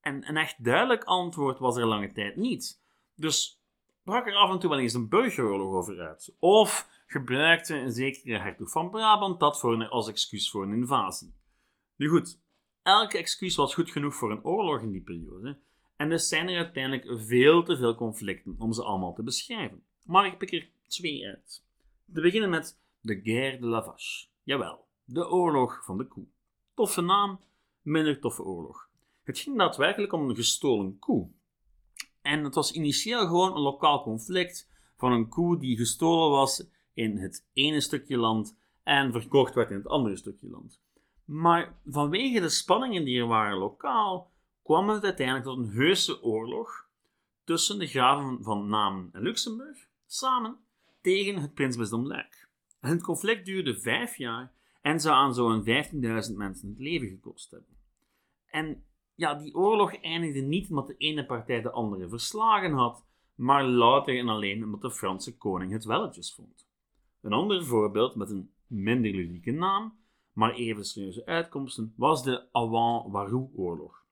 En 0.00 0.28
een 0.28 0.36
echt 0.36 0.64
duidelijk 0.64 1.04
antwoord 1.04 1.58
was 1.58 1.76
er 1.76 1.86
lange 1.86 2.12
tijd 2.12 2.36
niet. 2.36 2.80
Dus 3.14 3.60
brak 4.02 4.26
er 4.26 4.34
af 4.34 4.50
en 4.50 4.58
toe 4.58 4.70
wel 4.70 4.78
eens 4.78 4.94
een 4.94 5.08
burgeroorlog 5.08 5.72
over 5.72 6.00
uit. 6.00 6.34
Of 6.38 6.88
gebruikte 7.08 7.74
een 7.74 7.92
zekere 7.92 8.38
hertog 8.38 8.70
van 8.70 8.90
Brabant 8.90 9.40
dat 9.40 9.60
voor 9.60 9.72
een, 9.72 9.88
als 9.88 10.08
excuus 10.08 10.50
voor 10.50 10.62
een 10.62 10.72
invasie. 10.72 11.34
Nu 11.96 12.08
goed, 12.08 12.40
elke 12.82 13.18
excuus 13.18 13.56
was 13.56 13.74
goed 13.74 13.90
genoeg 13.90 14.14
voor 14.14 14.30
een 14.30 14.44
oorlog 14.44 14.80
in 14.80 14.90
die 14.90 15.02
periode. 15.02 15.58
En 15.96 16.08
dus 16.08 16.28
zijn 16.28 16.48
er 16.48 16.56
uiteindelijk 16.56 17.20
veel 17.26 17.62
te 17.62 17.76
veel 17.76 17.94
conflicten 17.94 18.54
om 18.58 18.72
ze 18.72 18.82
allemaal 18.82 19.14
te 19.14 19.22
beschrijven. 19.22 19.82
Maar 20.04 20.26
ik 20.26 20.38
pik 20.38 20.52
er 20.52 20.70
twee 20.86 21.26
uit. 21.26 21.64
Te 22.14 22.20
beginnen 22.20 22.50
met 22.50 22.80
de 23.00 23.20
Guerre 23.22 23.58
de 23.58 23.66
la. 23.66 23.96
Jawel, 24.42 24.84
de 25.04 25.28
oorlog 25.28 25.84
van 25.84 25.98
de 25.98 26.04
koe. 26.04 26.26
Toffe 26.74 27.00
naam, 27.00 27.40
minder 27.82 28.20
toffe 28.20 28.42
oorlog. 28.42 28.88
Het 29.22 29.38
ging 29.38 29.58
daadwerkelijk 29.58 30.12
om 30.12 30.28
een 30.28 30.36
gestolen 30.36 30.98
koe. 30.98 31.30
En 32.22 32.44
het 32.44 32.54
was 32.54 32.72
initieel 32.72 33.26
gewoon 33.26 33.56
een 33.56 33.62
lokaal 33.62 34.02
conflict 34.02 34.70
van 34.96 35.12
een 35.12 35.28
koe 35.28 35.58
die 35.58 35.76
gestolen 35.76 36.30
was 36.30 36.66
in 36.98 37.16
het 37.16 37.48
ene 37.52 37.80
stukje 37.80 38.16
land 38.16 38.58
en 38.82 39.12
verkocht 39.12 39.54
werd 39.54 39.70
in 39.70 39.76
het 39.76 39.86
andere 39.86 40.16
stukje 40.16 40.48
land. 40.48 40.82
Maar 41.24 41.80
vanwege 41.84 42.40
de 42.40 42.48
spanningen 42.48 43.04
die 43.04 43.20
er 43.20 43.26
waren 43.26 43.58
lokaal, 43.58 44.32
kwam 44.62 44.88
het 44.88 45.04
uiteindelijk 45.04 45.46
tot 45.46 45.58
een 45.58 45.72
heuse 45.72 46.22
oorlog 46.22 46.88
tussen 47.44 47.78
de 47.78 47.86
graven 47.86 48.42
van 48.42 48.68
Namen 48.68 49.08
en 49.12 49.22
Luxemburg 49.22 49.88
samen 50.06 50.58
tegen 51.00 51.40
het 51.40 51.54
prinsbisdom 51.54 52.06
Luik. 52.06 52.48
En 52.80 52.90
het 52.90 53.02
conflict 53.02 53.46
duurde 53.46 53.80
vijf 53.80 54.16
jaar 54.16 54.52
en 54.80 55.00
zou 55.00 55.14
aan 55.14 55.34
zo'n 55.34 55.64
15.000 55.64 56.36
mensen 56.36 56.68
het 56.68 56.78
leven 56.78 57.08
gekost 57.08 57.50
hebben. 57.50 57.76
En 58.46 58.84
ja, 59.14 59.34
die 59.34 59.54
oorlog 59.54 60.02
eindigde 60.02 60.40
niet 60.40 60.70
omdat 60.70 60.86
de 60.86 60.96
ene 60.96 61.26
partij 61.26 61.62
de 61.62 61.70
andere 61.70 62.08
verslagen 62.08 62.72
had, 62.72 63.06
maar 63.34 63.64
louter 63.64 64.18
en 64.18 64.28
alleen 64.28 64.64
omdat 64.64 64.80
de 64.80 64.90
Franse 64.90 65.36
koning 65.36 65.72
het 65.72 65.84
welletjes 65.84 66.34
vond. 66.34 66.67
Een 67.20 67.32
ander 67.32 67.64
voorbeeld 67.64 68.14
met 68.14 68.30
een 68.30 68.52
minder 68.66 69.10
ludieke 69.10 69.50
naam, 69.50 69.98
maar 70.32 70.54
even 70.54 70.84
serieuze 70.84 71.26
uitkomsten, 71.26 71.92
was 71.96 72.22
de 72.22 72.52
Awan-Warou-oorlog. 72.52 74.04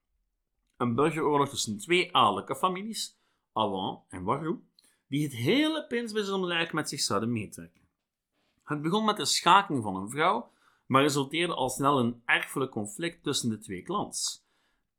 Een 0.76 0.94
burgeroorlog 0.94 1.48
tussen 1.48 1.78
twee 1.78 2.16
adellijke 2.16 2.56
families, 2.56 3.18
Awan 3.52 4.02
en 4.08 4.22
Warou, 4.22 4.58
die 5.08 5.22
het 5.22 5.34
hele 5.34 5.86
prinsbisdom 5.86 6.46
met 6.72 6.88
zich 6.88 7.00
zouden 7.00 7.32
meetrekken. 7.32 7.80
Het 8.64 8.82
begon 8.82 9.04
met 9.04 9.16
de 9.16 9.24
schaking 9.24 9.82
van 9.82 9.96
een 9.96 10.10
vrouw, 10.10 10.50
maar 10.86 11.02
resulteerde 11.02 11.54
al 11.54 11.68
snel 11.68 11.98
een 11.98 12.22
erfelijk 12.24 12.70
conflict 12.70 13.22
tussen 13.22 13.50
de 13.50 13.58
twee 13.58 13.82
clans. 13.82 14.44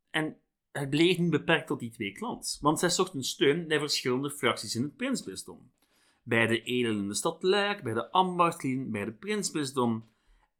En 0.09 0.37
het 0.71 0.89
bleef 0.89 1.17
niet 1.17 1.29
beperkt 1.29 1.67
tot 1.67 1.79
die 1.79 1.91
twee 1.91 2.11
clans, 2.11 2.59
want 2.61 2.79
zij 2.79 2.89
zochten 2.89 3.23
steun 3.23 3.67
bij 3.67 3.79
verschillende 3.79 4.31
fracties 4.31 4.75
in 4.75 4.83
het 4.83 4.95
prinsbisdom. 4.95 5.71
Bij 6.27 6.47
de 6.47 6.61
edelen 6.61 6.97
in 6.97 7.07
de 7.07 7.13
stad 7.13 7.43
Luik, 7.43 7.83
bij 7.83 7.93
de 7.93 8.11
ambachtslieden, 8.11 8.91
bij 8.91 9.05
de 9.05 9.11
prinsbisdom. 9.11 10.09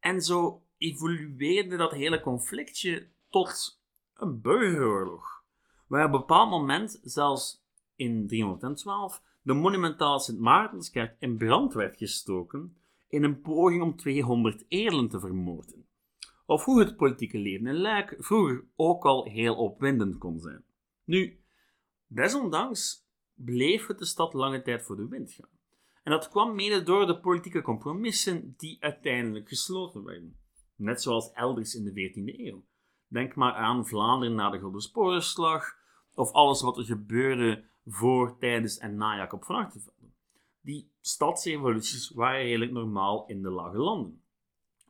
En 0.00 0.22
zo 0.22 0.62
evolueerde 0.78 1.76
dat 1.76 1.92
hele 1.92 2.20
conflictje 2.20 3.08
tot 3.30 3.80
een 4.14 4.40
burgeroorlog, 4.40 5.44
waar 5.86 6.04
op 6.04 6.12
een 6.12 6.18
bepaald 6.20 6.50
moment, 6.50 7.00
zelfs 7.02 7.64
in 7.96 8.26
312, 8.26 9.22
de 9.42 9.52
monumentale 9.52 10.20
Sint 10.20 10.38
Maartenskerk 10.38 11.16
in 11.18 11.36
brand 11.36 11.74
werd 11.74 11.96
gestoken 11.96 12.76
in 13.08 13.22
een 13.22 13.40
poging 13.40 13.82
om 13.82 13.96
200 13.96 14.64
edelen 14.68 15.08
te 15.08 15.20
vermoorden. 15.20 15.86
Of 16.46 16.64
hoe 16.64 16.80
het 16.80 16.96
politieke 16.96 17.38
leven 17.38 17.66
in 17.66 17.80
Luik 17.80 18.16
vroeger 18.18 18.64
ook 18.76 19.04
al 19.04 19.24
heel 19.24 19.56
opwindend 19.56 20.18
kon 20.18 20.38
zijn. 20.38 20.64
Nu, 21.04 21.40
desondanks 22.06 23.06
bleef 23.34 23.86
het 23.86 23.98
de 23.98 24.04
stad 24.04 24.32
lange 24.32 24.62
tijd 24.62 24.82
voor 24.82 24.96
de 24.96 25.08
wind 25.08 25.32
gaan. 25.32 25.57
En 26.08 26.14
dat 26.14 26.28
kwam 26.28 26.54
mede 26.54 26.82
door 26.82 27.06
de 27.06 27.20
politieke 27.20 27.62
compromissen 27.62 28.54
die 28.56 28.76
uiteindelijk 28.80 29.48
gesloten 29.48 30.04
werden. 30.04 30.36
Net 30.76 31.02
zoals 31.02 31.32
elders 31.32 31.74
in 31.74 31.84
de 31.84 31.90
14e 31.90 32.38
eeuw. 32.38 32.64
Denk 33.08 33.34
maar 33.34 33.52
aan 33.52 33.86
Vlaanderen 33.86 34.34
na 34.34 34.50
de 34.50 34.58
Gulden 34.58 34.80
Sporenslag, 34.80 35.76
of 36.14 36.32
alles 36.32 36.62
wat 36.62 36.78
er 36.78 36.84
gebeurde 36.84 37.64
voor, 37.86 38.38
tijdens 38.38 38.78
en 38.78 38.96
na 38.96 39.16
Jacob 39.16 39.44
van 39.44 39.56
Achtervelde. 39.56 40.10
Die 40.60 40.90
stadsevoluties 41.00 42.10
waren 42.10 42.42
redelijk 42.42 42.72
normaal 42.72 43.26
in 43.26 43.42
de 43.42 43.50
lage 43.50 43.78
landen. 43.78 44.22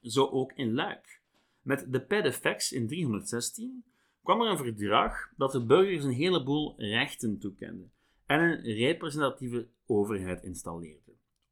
Zo 0.03 0.27
ook 0.27 0.53
in 0.53 0.75
Luik. 0.75 1.23
Met 1.63 1.93
de 1.93 2.01
Pedefex 2.01 2.73
in 2.73 2.87
316 2.87 3.85
kwam 4.23 4.41
er 4.41 4.51
een 4.51 4.57
verdrag 4.57 5.33
dat 5.37 5.53
de 5.53 5.65
burgers 5.65 6.05
een 6.05 6.11
heleboel 6.11 6.75
rechten 6.77 7.39
toekende 7.39 7.89
en 8.29 8.41
een 8.41 8.63
representatieve 8.63 9.69
overheid 9.87 10.43
installeerde. 10.43 11.08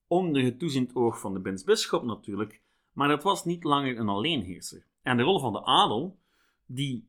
Onder 0.06 0.42
het 0.42 0.58
toeziend 0.58 0.94
oog 0.94 1.20
van 1.20 1.34
de 1.34 1.40
prinsbisschop 1.40 2.02
natuurlijk, 2.04 2.60
maar 2.92 3.08
dat 3.08 3.22
was 3.22 3.44
niet 3.44 3.64
langer 3.64 3.98
een 3.98 4.08
alleenheerser. 4.08 4.86
En 5.02 5.16
de 5.16 5.22
rol 5.22 5.40
van 5.40 5.52
de 5.52 5.64
adel, 5.64 6.18
die 6.66 7.08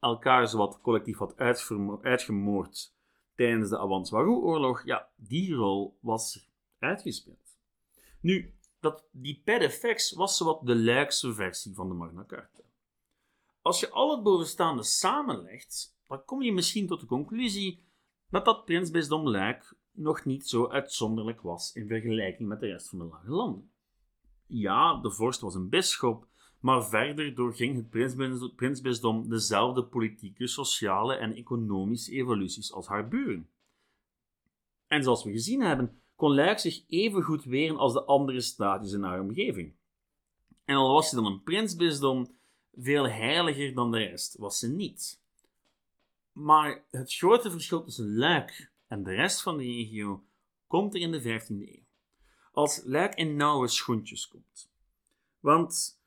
elkaar 0.00 0.48
zowat 0.48 0.80
collectief 0.80 1.18
had 1.18 1.36
uitgemoord 2.02 2.92
tijdens 3.34 3.70
de 3.70 3.78
Awans-Warou-oorlog, 3.78 4.84
ja, 4.84 5.08
die 5.16 5.54
rol 5.54 5.98
was 6.00 6.48
uitgespeeld. 6.78 7.56
Nu, 8.20 8.54
dat, 8.80 9.04
die 9.10 9.40
pedefex 9.44 10.12
was 10.12 10.36
zowat 10.36 10.66
de 10.66 10.76
Luikse 10.76 11.34
versie 11.34 11.74
van 11.74 11.88
de 11.88 11.94
Magna 11.94 12.24
Carta. 12.26 12.62
Als 13.62 13.80
je 13.80 13.90
al 13.90 14.10
het 14.10 14.22
bovenstaande 14.22 14.82
samenlegt, 14.82 15.96
dan 16.06 16.24
kom 16.24 16.42
je 16.42 16.52
misschien 16.52 16.86
tot 16.86 17.00
de 17.00 17.06
conclusie 17.06 17.82
dat 18.30 18.44
dat 18.44 18.64
prinsbisdom 18.64 19.28
Luik 19.28 19.76
nog 19.98 20.24
niet 20.24 20.48
zo 20.48 20.68
uitzonderlijk 20.68 21.40
was 21.40 21.72
in 21.72 21.86
vergelijking 21.86 22.48
met 22.48 22.60
de 22.60 22.66
rest 22.66 22.88
van 22.88 22.98
de 22.98 23.04
lage 23.04 23.30
landen. 23.30 23.70
Ja, 24.46 25.00
de 25.00 25.10
vorst 25.10 25.40
was 25.40 25.54
een 25.54 25.68
bisschop, 25.68 26.26
maar 26.60 26.88
verder 26.88 27.34
doorging 27.34 27.76
het 27.90 28.56
prinsbisdom 28.56 29.28
dezelfde 29.28 29.84
politieke, 29.84 30.46
sociale 30.46 31.14
en 31.14 31.34
economische 31.34 32.12
evoluties 32.12 32.72
als 32.72 32.86
haar 32.86 33.08
buren. 33.08 33.48
En 34.86 35.02
zoals 35.02 35.24
we 35.24 35.30
gezien 35.30 35.60
hebben, 35.60 36.02
kon 36.16 36.34
Luik 36.34 36.58
zich 36.58 36.84
even 36.88 37.22
goed 37.22 37.44
weren 37.44 37.76
als 37.76 37.92
de 37.92 38.04
andere 38.04 38.40
staatjes 38.40 38.92
in 38.92 39.02
haar 39.02 39.20
omgeving. 39.20 39.74
En 40.64 40.76
al 40.76 40.92
was 40.92 41.08
ze 41.08 41.14
dan 41.14 41.26
een 41.26 41.42
prinsbisdom, 41.42 42.36
veel 42.74 43.08
heiliger 43.08 43.74
dan 43.74 43.90
de 43.90 43.98
rest 43.98 44.36
was 44.36 44.58
ze 44.58 44.68
niet. 44.68 45.22
Maar 46.32 46.84
het 46.90 47.14
grote 47.14 47.50
verschil 47.50 47.82
tussen 47.82 48.16
Luik 48.16 48.70
en 48.88 49.02
de 49.02 49.14
rest 49.14 49.42
van 49.42 49.56
de 49.56 49.64
regio 49.64 50.24
komt 50.66 50.94
er 50.94 51.00
in 51.00 51.10
de 51.10 51.22
15e 51.22 51.46
eeuw. 51.48 51.86
Als 52.52 52.82
Luik 52.84 53.14
in 53.14 53.36
nauwe 53.36 53.68
schoentjes 53.68 54.28
komt. 54.28 54.70
Want 55.40 56.00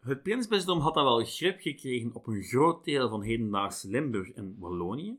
het 0.00 0.22
prinsbisdom 0.22 0.80
had 0.80 0.94
dan 0.94 1.04
wel 1.04 1.24
grip 1.24 1.60
gekregen 1.60 2.14
op 2.14 2.26
een 2.26 2.42
groot 2.42 2.84
deel 2.84 3.08
van 3.08 3.22
hedendaags 3.22 3.82
Limburg 3.82 4.30
en 4.32 4.56
Wallonië. 4.58 5.18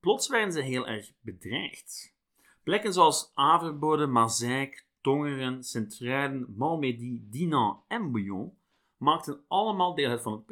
Plots 0.00 0.28
werden 0.28 0.52
ze 0.52 0.60
heel 0.60 0.86
erg 0.86 1.12
bedreigd. 1.20 2.14
Plekken 2.62 2.92
zoals 2.92 3.30
Averbode, 3.34 4.06
Mazeik, 4.06 4.86
Tongeren, 5.00 5.64
Sint-Truiden, 5.64 6.54
Malmedy, 6.56 7.20
Dinan 7.22 7.82
en 7.88 8.12
Bouillon 8.12 8.56
maakten 8.96 9.44
allemaal 9.48 9.94
deel 9.94 10.10
uit 10.10 10.22
van 10.22 10.32
het 10.32 10.46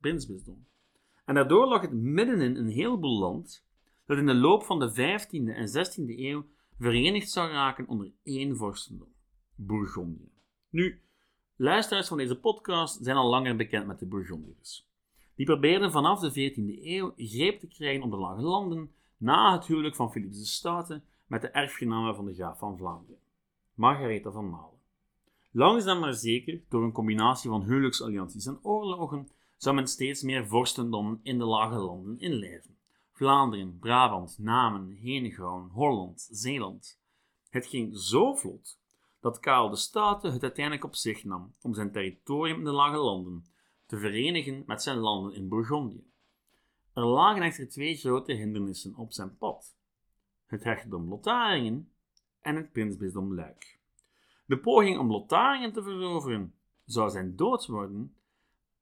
prinsbisdom. 0.00 0.66
En 1.24 1.34
daardoor 1.34 1.66
lag 1.66 1.80
het 1.80 1.92
middenin 1.92 2.56
een 2.56 2.68
heleboel 2.68 3.18
land 3.18 3.64
dat 4.06 4.18
in 4.18 4.26
de 4.26 4.34
loop 4.34 4.62
van 4.62 4.78
de 4.78 4.90
15e 4.90 5.56
en 5.56 5.68
16e 5.68 6.18
eeuw 6.18 6.46
verenigd 6.78 7.30
zou 7.30 7.50
raken 7.50 7.88
onder 7.88 8.12
één 8.22 8.56
vorstendom, 8.56 9.12
Bourgondië. 9.54 10.32
Nu, 10.70 11.00
luisteraars 11.56 12.08
van 12.08 12.16
deze 12.16 12.38
podcast 12.38 13.04
zijn 13.04 13.16
al 13.16 13.28
langer 13.28 13.56
bekend 13.56 13.86
met 13.86 13.98
de 13.98 14.06
Bourgondiërs. 14.06 14.90
Die 15.34 15.46
probeerden 15.46 15.90
vanaf 15.90 16.20
de 16.20 16.52
14e 16.52 16.84
eeuw 16.84 17.12
greep 17.16 17.60
te 17.60 17.66
krijgen 17.66 18.02
op 18.02 18.10
de 18.10 18.16
lage 18.16 18.42
landen 18.42 18.90
na 19.16 19.52
het 19.52 19.66
huwelijk 19.66 19.94
van 19.94 20.10
Philips 20.10 20.38
de 20.38 20.46
Stoute 20.46 21.02
met 21.26 21.40
de 21.40 21.48
erfgename 21.48 22.14
van 22.14 22.24
de 22.24 22.34
graaf 22.34 22.58
van 22.58 22.76
Vlaanderen, 22.76 23.20
Margaretha 23.74 24.30
van 24.30 24.50
Malen. 24.50 24.80
Langzaam 25.50 26.00
maar 26.00 26.14
zeker, 26.14 26.60
door 26.68 26.82
een 26.82 26.92
combinatie 26.92 27.50
van 27.50 27.62
huwelijksallianties 27.62 28.46
en 28.46 28.58
oorlogen, 28.62 29.28
zou 29.56 29.74
men 29.74 29.86
steeds 29.86 30.22
meer 30.22 30.46
vorstendommen 30.46 31.20
in 31.22 31.38
de 31.38 31.44
lage 31.44 31.78
landen 31.78 32.18
inlijven. 32.18 32.76
Vlaanderen, 33.22 33.78
Brabant, 33.78 34.38
Namen, 34.38 34.90
Henegouwen, 34.90 35.68
Holland, 35.68 36.28
Zeeland. 36.30 37.00
Het 37.50 37.66
ging 37.66 37.96
zo 37.96 38.34
vlot 38.34 38.80
dat 39.20 39.40
Karel 39.40 39.70
de 39.70 39.76
Stoute 39.76 40.30
het 40.30 40.42
uiteindelijk 40.42 40.84
op 40.84 40.94
zich 40.94 41.24
nam 41.24 41.54
om 41.60 41.74
zijn 41.74 41.92
territorium 41.92 42.58
in 42.58 42.64
de 42.64 42.70
lage 42.70 42.96
landen 42.96 43.44
te 43.86 43.98
verenigen 43.98 44.62
met 44.66 44.82
zijn 44.82 44.96
landen 44.96 45.34
in 45.34 45.48
Bourgondië. 45.48 46.10
Er 46.92 47.04
lagen 47.04 47.42
echter 47.42 47.68
twee 47.68 47.96
grote 47.96 48.32
hindernissen 48.32 48.94
op 48.96 49.12
zijn 49.12 49.36
pad: 49.36 49.76
het 50.46 50.64
hertogdom 50.64 51.08
Lotharingen 51.08 51.92
en 52.40 52.56
het 52.56 52.72
prinsbisdom 52.72 53.34
Luik. 53.34 53.78
De 54.46 54.58
poging 54.58 54.98
om 54.98 55.10
Lotharingen 55.10 55.72
te 55.72 55.82
veroveren 55.82 56.54
zou 56.84 57.10
zijn 57.10 57.36
dood 57.36 57.66
worden, 57.66 58.16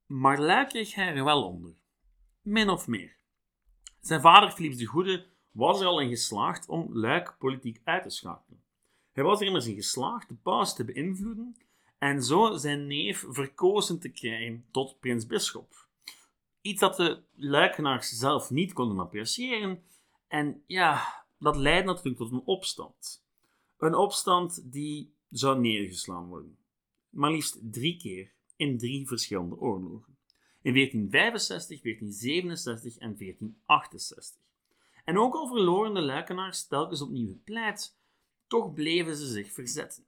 maar 0.05 0.39
Luik 0.39 0.69
kreeg 0.69 0.95
hij 0.95 1.15
er 1.15 1.23
wel 1.23 1.47
onder, 1.47 1.73
min 2.41 2.69
of 2.69 2.87
meer. 2.87 3.19
Zijn 4.01 4.21
vader 4.21 4.51
Philips 4.51 4.77
de 4.77 4.85
Goede 4.85 5.25
was 5.51 5.79
er 5.79 5.85
al 5.87 5.99
in 5.99 6.09
geslaagd 6.09 6.67
om 6.67 6.97
Luik 6.97 7.35
politiek 7.39 7.81
uit 7.83 8.03
te 8.03 8.09
schakelen. 8.09 8.63
Hij 9.11 9.23
was 9.23 9.39
er 9.39 9.45
immers 9.45 9.67
in 9.67 9.75
geslaagd 9.75 10.29
de 10.29 10.35
paus 10.35 10.75
te 10.75 10.85
beïnvloeden 10.85 11.55
en 11.97 12.23
zo 12.23 12.57
zijn 12.57 12.87
neef 12.87 13.25
verkozen 13.29 13.99
te 13.99 14.09
krijgen 14.09 14.65
tot 14.71 14.99
prins-bisschop. 14.99 15.87
Iets 16.61 16.79
dat 16.79 16.95
de 16.95 17.21
luikenaars 17.35 18.09
zelf 18.09 18.49
niet 18.49 18.73
konden 18.73 18.99
appreciëren. 18.99 19.83
En 20.27 20.63
ja, 20.65 21.23
dat 21.39 21.55
leidde 21.55 21.91
natuurlijk 21.91 22.17
tot 22.17 22.31
een 22.31 22.45
opstand. 22.45 23.25
Een 23.77 23.95
opstand 23.95 24.71
die 24.71 25.13
zou 25.29 25.59
neergeslaan 25.59 26.27
worden. 26.27 26.57
Maar 27.09 27.31
liefst 27.31 27.59
drie 27.61 27.97
keer 27.97 28.31
in 28.55 28.77
drie 28.77 29.07
verschillende 29.07 29.59
oorlogen. 29.59 30.17
In 30.61 30.73
1465, 30.73 31.81
1467 31.81 32.97
en 32.97 33.17
1468. 33.17 34.41
En 35.05 35.17
ook 35.17 35.33
al 35.33 35.47
verloren 35.47 35.93
de 35.93 36.01
luikenaars 36.01 36.67
telkens 36.67 37.01
opnieuw 37.01 37.27
het 37.27 37.43
pleit, 37.43 37.97
toch 38.47 38.73
bleven 38.73 39.15
ze 39.15 39.25
zich 39.25 39.51
verzetten. 39.51 40.03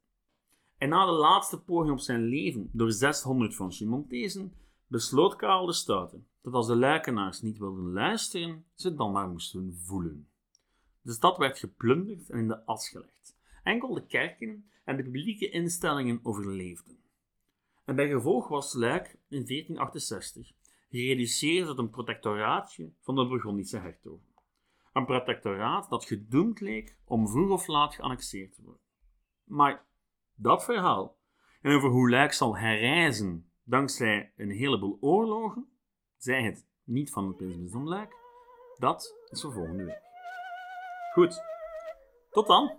En 0.78 0.90
na 0.90 1.06
de 1.06 1.12
laatste 1.12 1.62
poging 1.62 1.92
op 1.92 2.00
zijn 2.00 2.22
leven 2.22 2.70
door 2.72 2.92
600 2.92 3.56
van 3.56 3.72
Chimontezen, 3.72 4.54
besloot 4.88 5.36
Karel 5.36 5.66
de 5.66 5.74
Stoute 5.74 6.24
dat 6.44 6.54
als 6.54 6.68
de 6.68 6.76
luikenaars 6.76 7.42
niet 7.42 7.58
wilden 7.58 7.92
luisteren, 7.92 8.66
ze 8.76 8.96
dan 8.96 9.12
maar 9.12 9.28
moesten 9.28 9.76
voelen. 9.76 10.28
De 11.02 11.12
stad 11.12 11.38
werd 11.38 11.60
geplunderd 11.60 12.30
en 12.30 12.40
in 12.40 12.48
de 12.48 12.66
as 12.66 12.90
gelegd. 12.90 13.38
Enkel 13.64 13.94
de 13.94 14.06
kerken 14.06 14.70
en 14.84 14.98
de 14.98 15.04
publieke 15.04 15.50
instellingen 15.50 16.20
overleefden. 16.24 16.98
En 17.86 17.96
bij 17.96 18.10
gevolg 18.10 18.48
was 18.48 18.74
Luik 18.74 19.06
in 19.08 19.46
1468 19.46 20.52
gereduceerd 20.90 21.68
tot 21.68 21.78
een 21.78 21.90
protectoraatje 21.90 22.92
van 23.02 23.16
de 23.16 23.28
Burgondische 23.28 23.78
hertogen. 23.78 24.34
Een 24.94 25.06
protectoraat 25.06 25.90
dat 25.90 26.06
gedoemd 26.06 26.60
leek 26.60 26.98
om 27.06 27.28
vroeg 27.28 27.50
of 27.50 27.68
laat 27.68 27.96
geannexeerd 27.96 28.56
te 28.56 28.62
worden. 28.62 28.82
Maar 29.44 29.86
dat 30.36 30.64
verhaal 30.64 31.18
en 31.62 31.76
over 31.76 31.90
hoe 31.90 32.10
Luik 32.10 32.34
zal 32.34 32.58
herrijzen 32.58 33.52
dankzij 33.64 34.34
een 34.38 34.52
heleboel 34.52 34.98
oorlogen, 35.02 35.68
zij 36.18 36.44
het 36.44 36.66
niet 36.84 37.12
van 37.12 37.28
het 37.28 37.38
prinsbisdom 37.38 37.88
Luik, 37.88 38.16
dat 38.78 39.16
is 39.30 39.42
voor 39.42 39.54
volgende 39.54 39.84
week. 39.84 40.02
Goed, 41.14 41.42
tot 42.30 42.48
dan. 42.48 42.78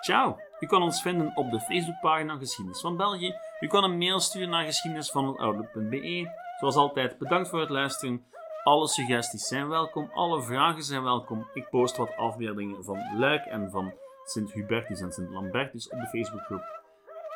Ciao. 0.00 0.36
U 0.60 0.66
kan 0.66 0.82
ons 0.82 1.02
vinden 1.02 1.36
op 1.36 1.50
de 1.50 1.60
Facebookpagina 1.60 2.36
Geschiedenis 2.36 2.80
van 2.80 2.96
België. 2.96 3.34
U 3.64 3.66
kan 3.66 3.84
een 3.84 3.98
mail 3.98 4.20
sturen 4.20 4.50
naar 4.50 4.64
geschiedenisvanhetoutlook.be. 4.64 6.30
Zoals 6.58 6.76
altijd, 6.76 7.18
bedankt 7.18 7.48
voor 7.48 7.60
het 7.60 7.70
luisteren. 7.70 8.24
Alle 8.62 8.88
suggesties 8.88 9.46
zijn 9.46 9.68
welkom, 9.68 10.10
alle 10.14 10.42
vragen 10.42 10.82
zijn 10.82 11.02
welkom. 11.02 11.48
Ik 11.54 11.70
post 11.70 11.96
wat 11.96 12.16
afbeeldingen 12.16 12.84
van 12.84 13.18
Luik 13.18 13.44
en 13.46 13.70
van 13.70 13.94
Sint 14.24 14.52
Hubertus 14.52 15.00
en 15.00 15.12
Sint 15.12 15.30
Lambertus 15.30 15.88
op 15.88 15.98
de 15.98 16.06
Facebookgroep. 16.06 16.82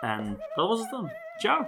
En 0.01 0.37
dat 0.55 0.69
was 0.69 0.81
het 0.81 0.91
dan. 0.91 1.11
Ciao! 1.37 1.67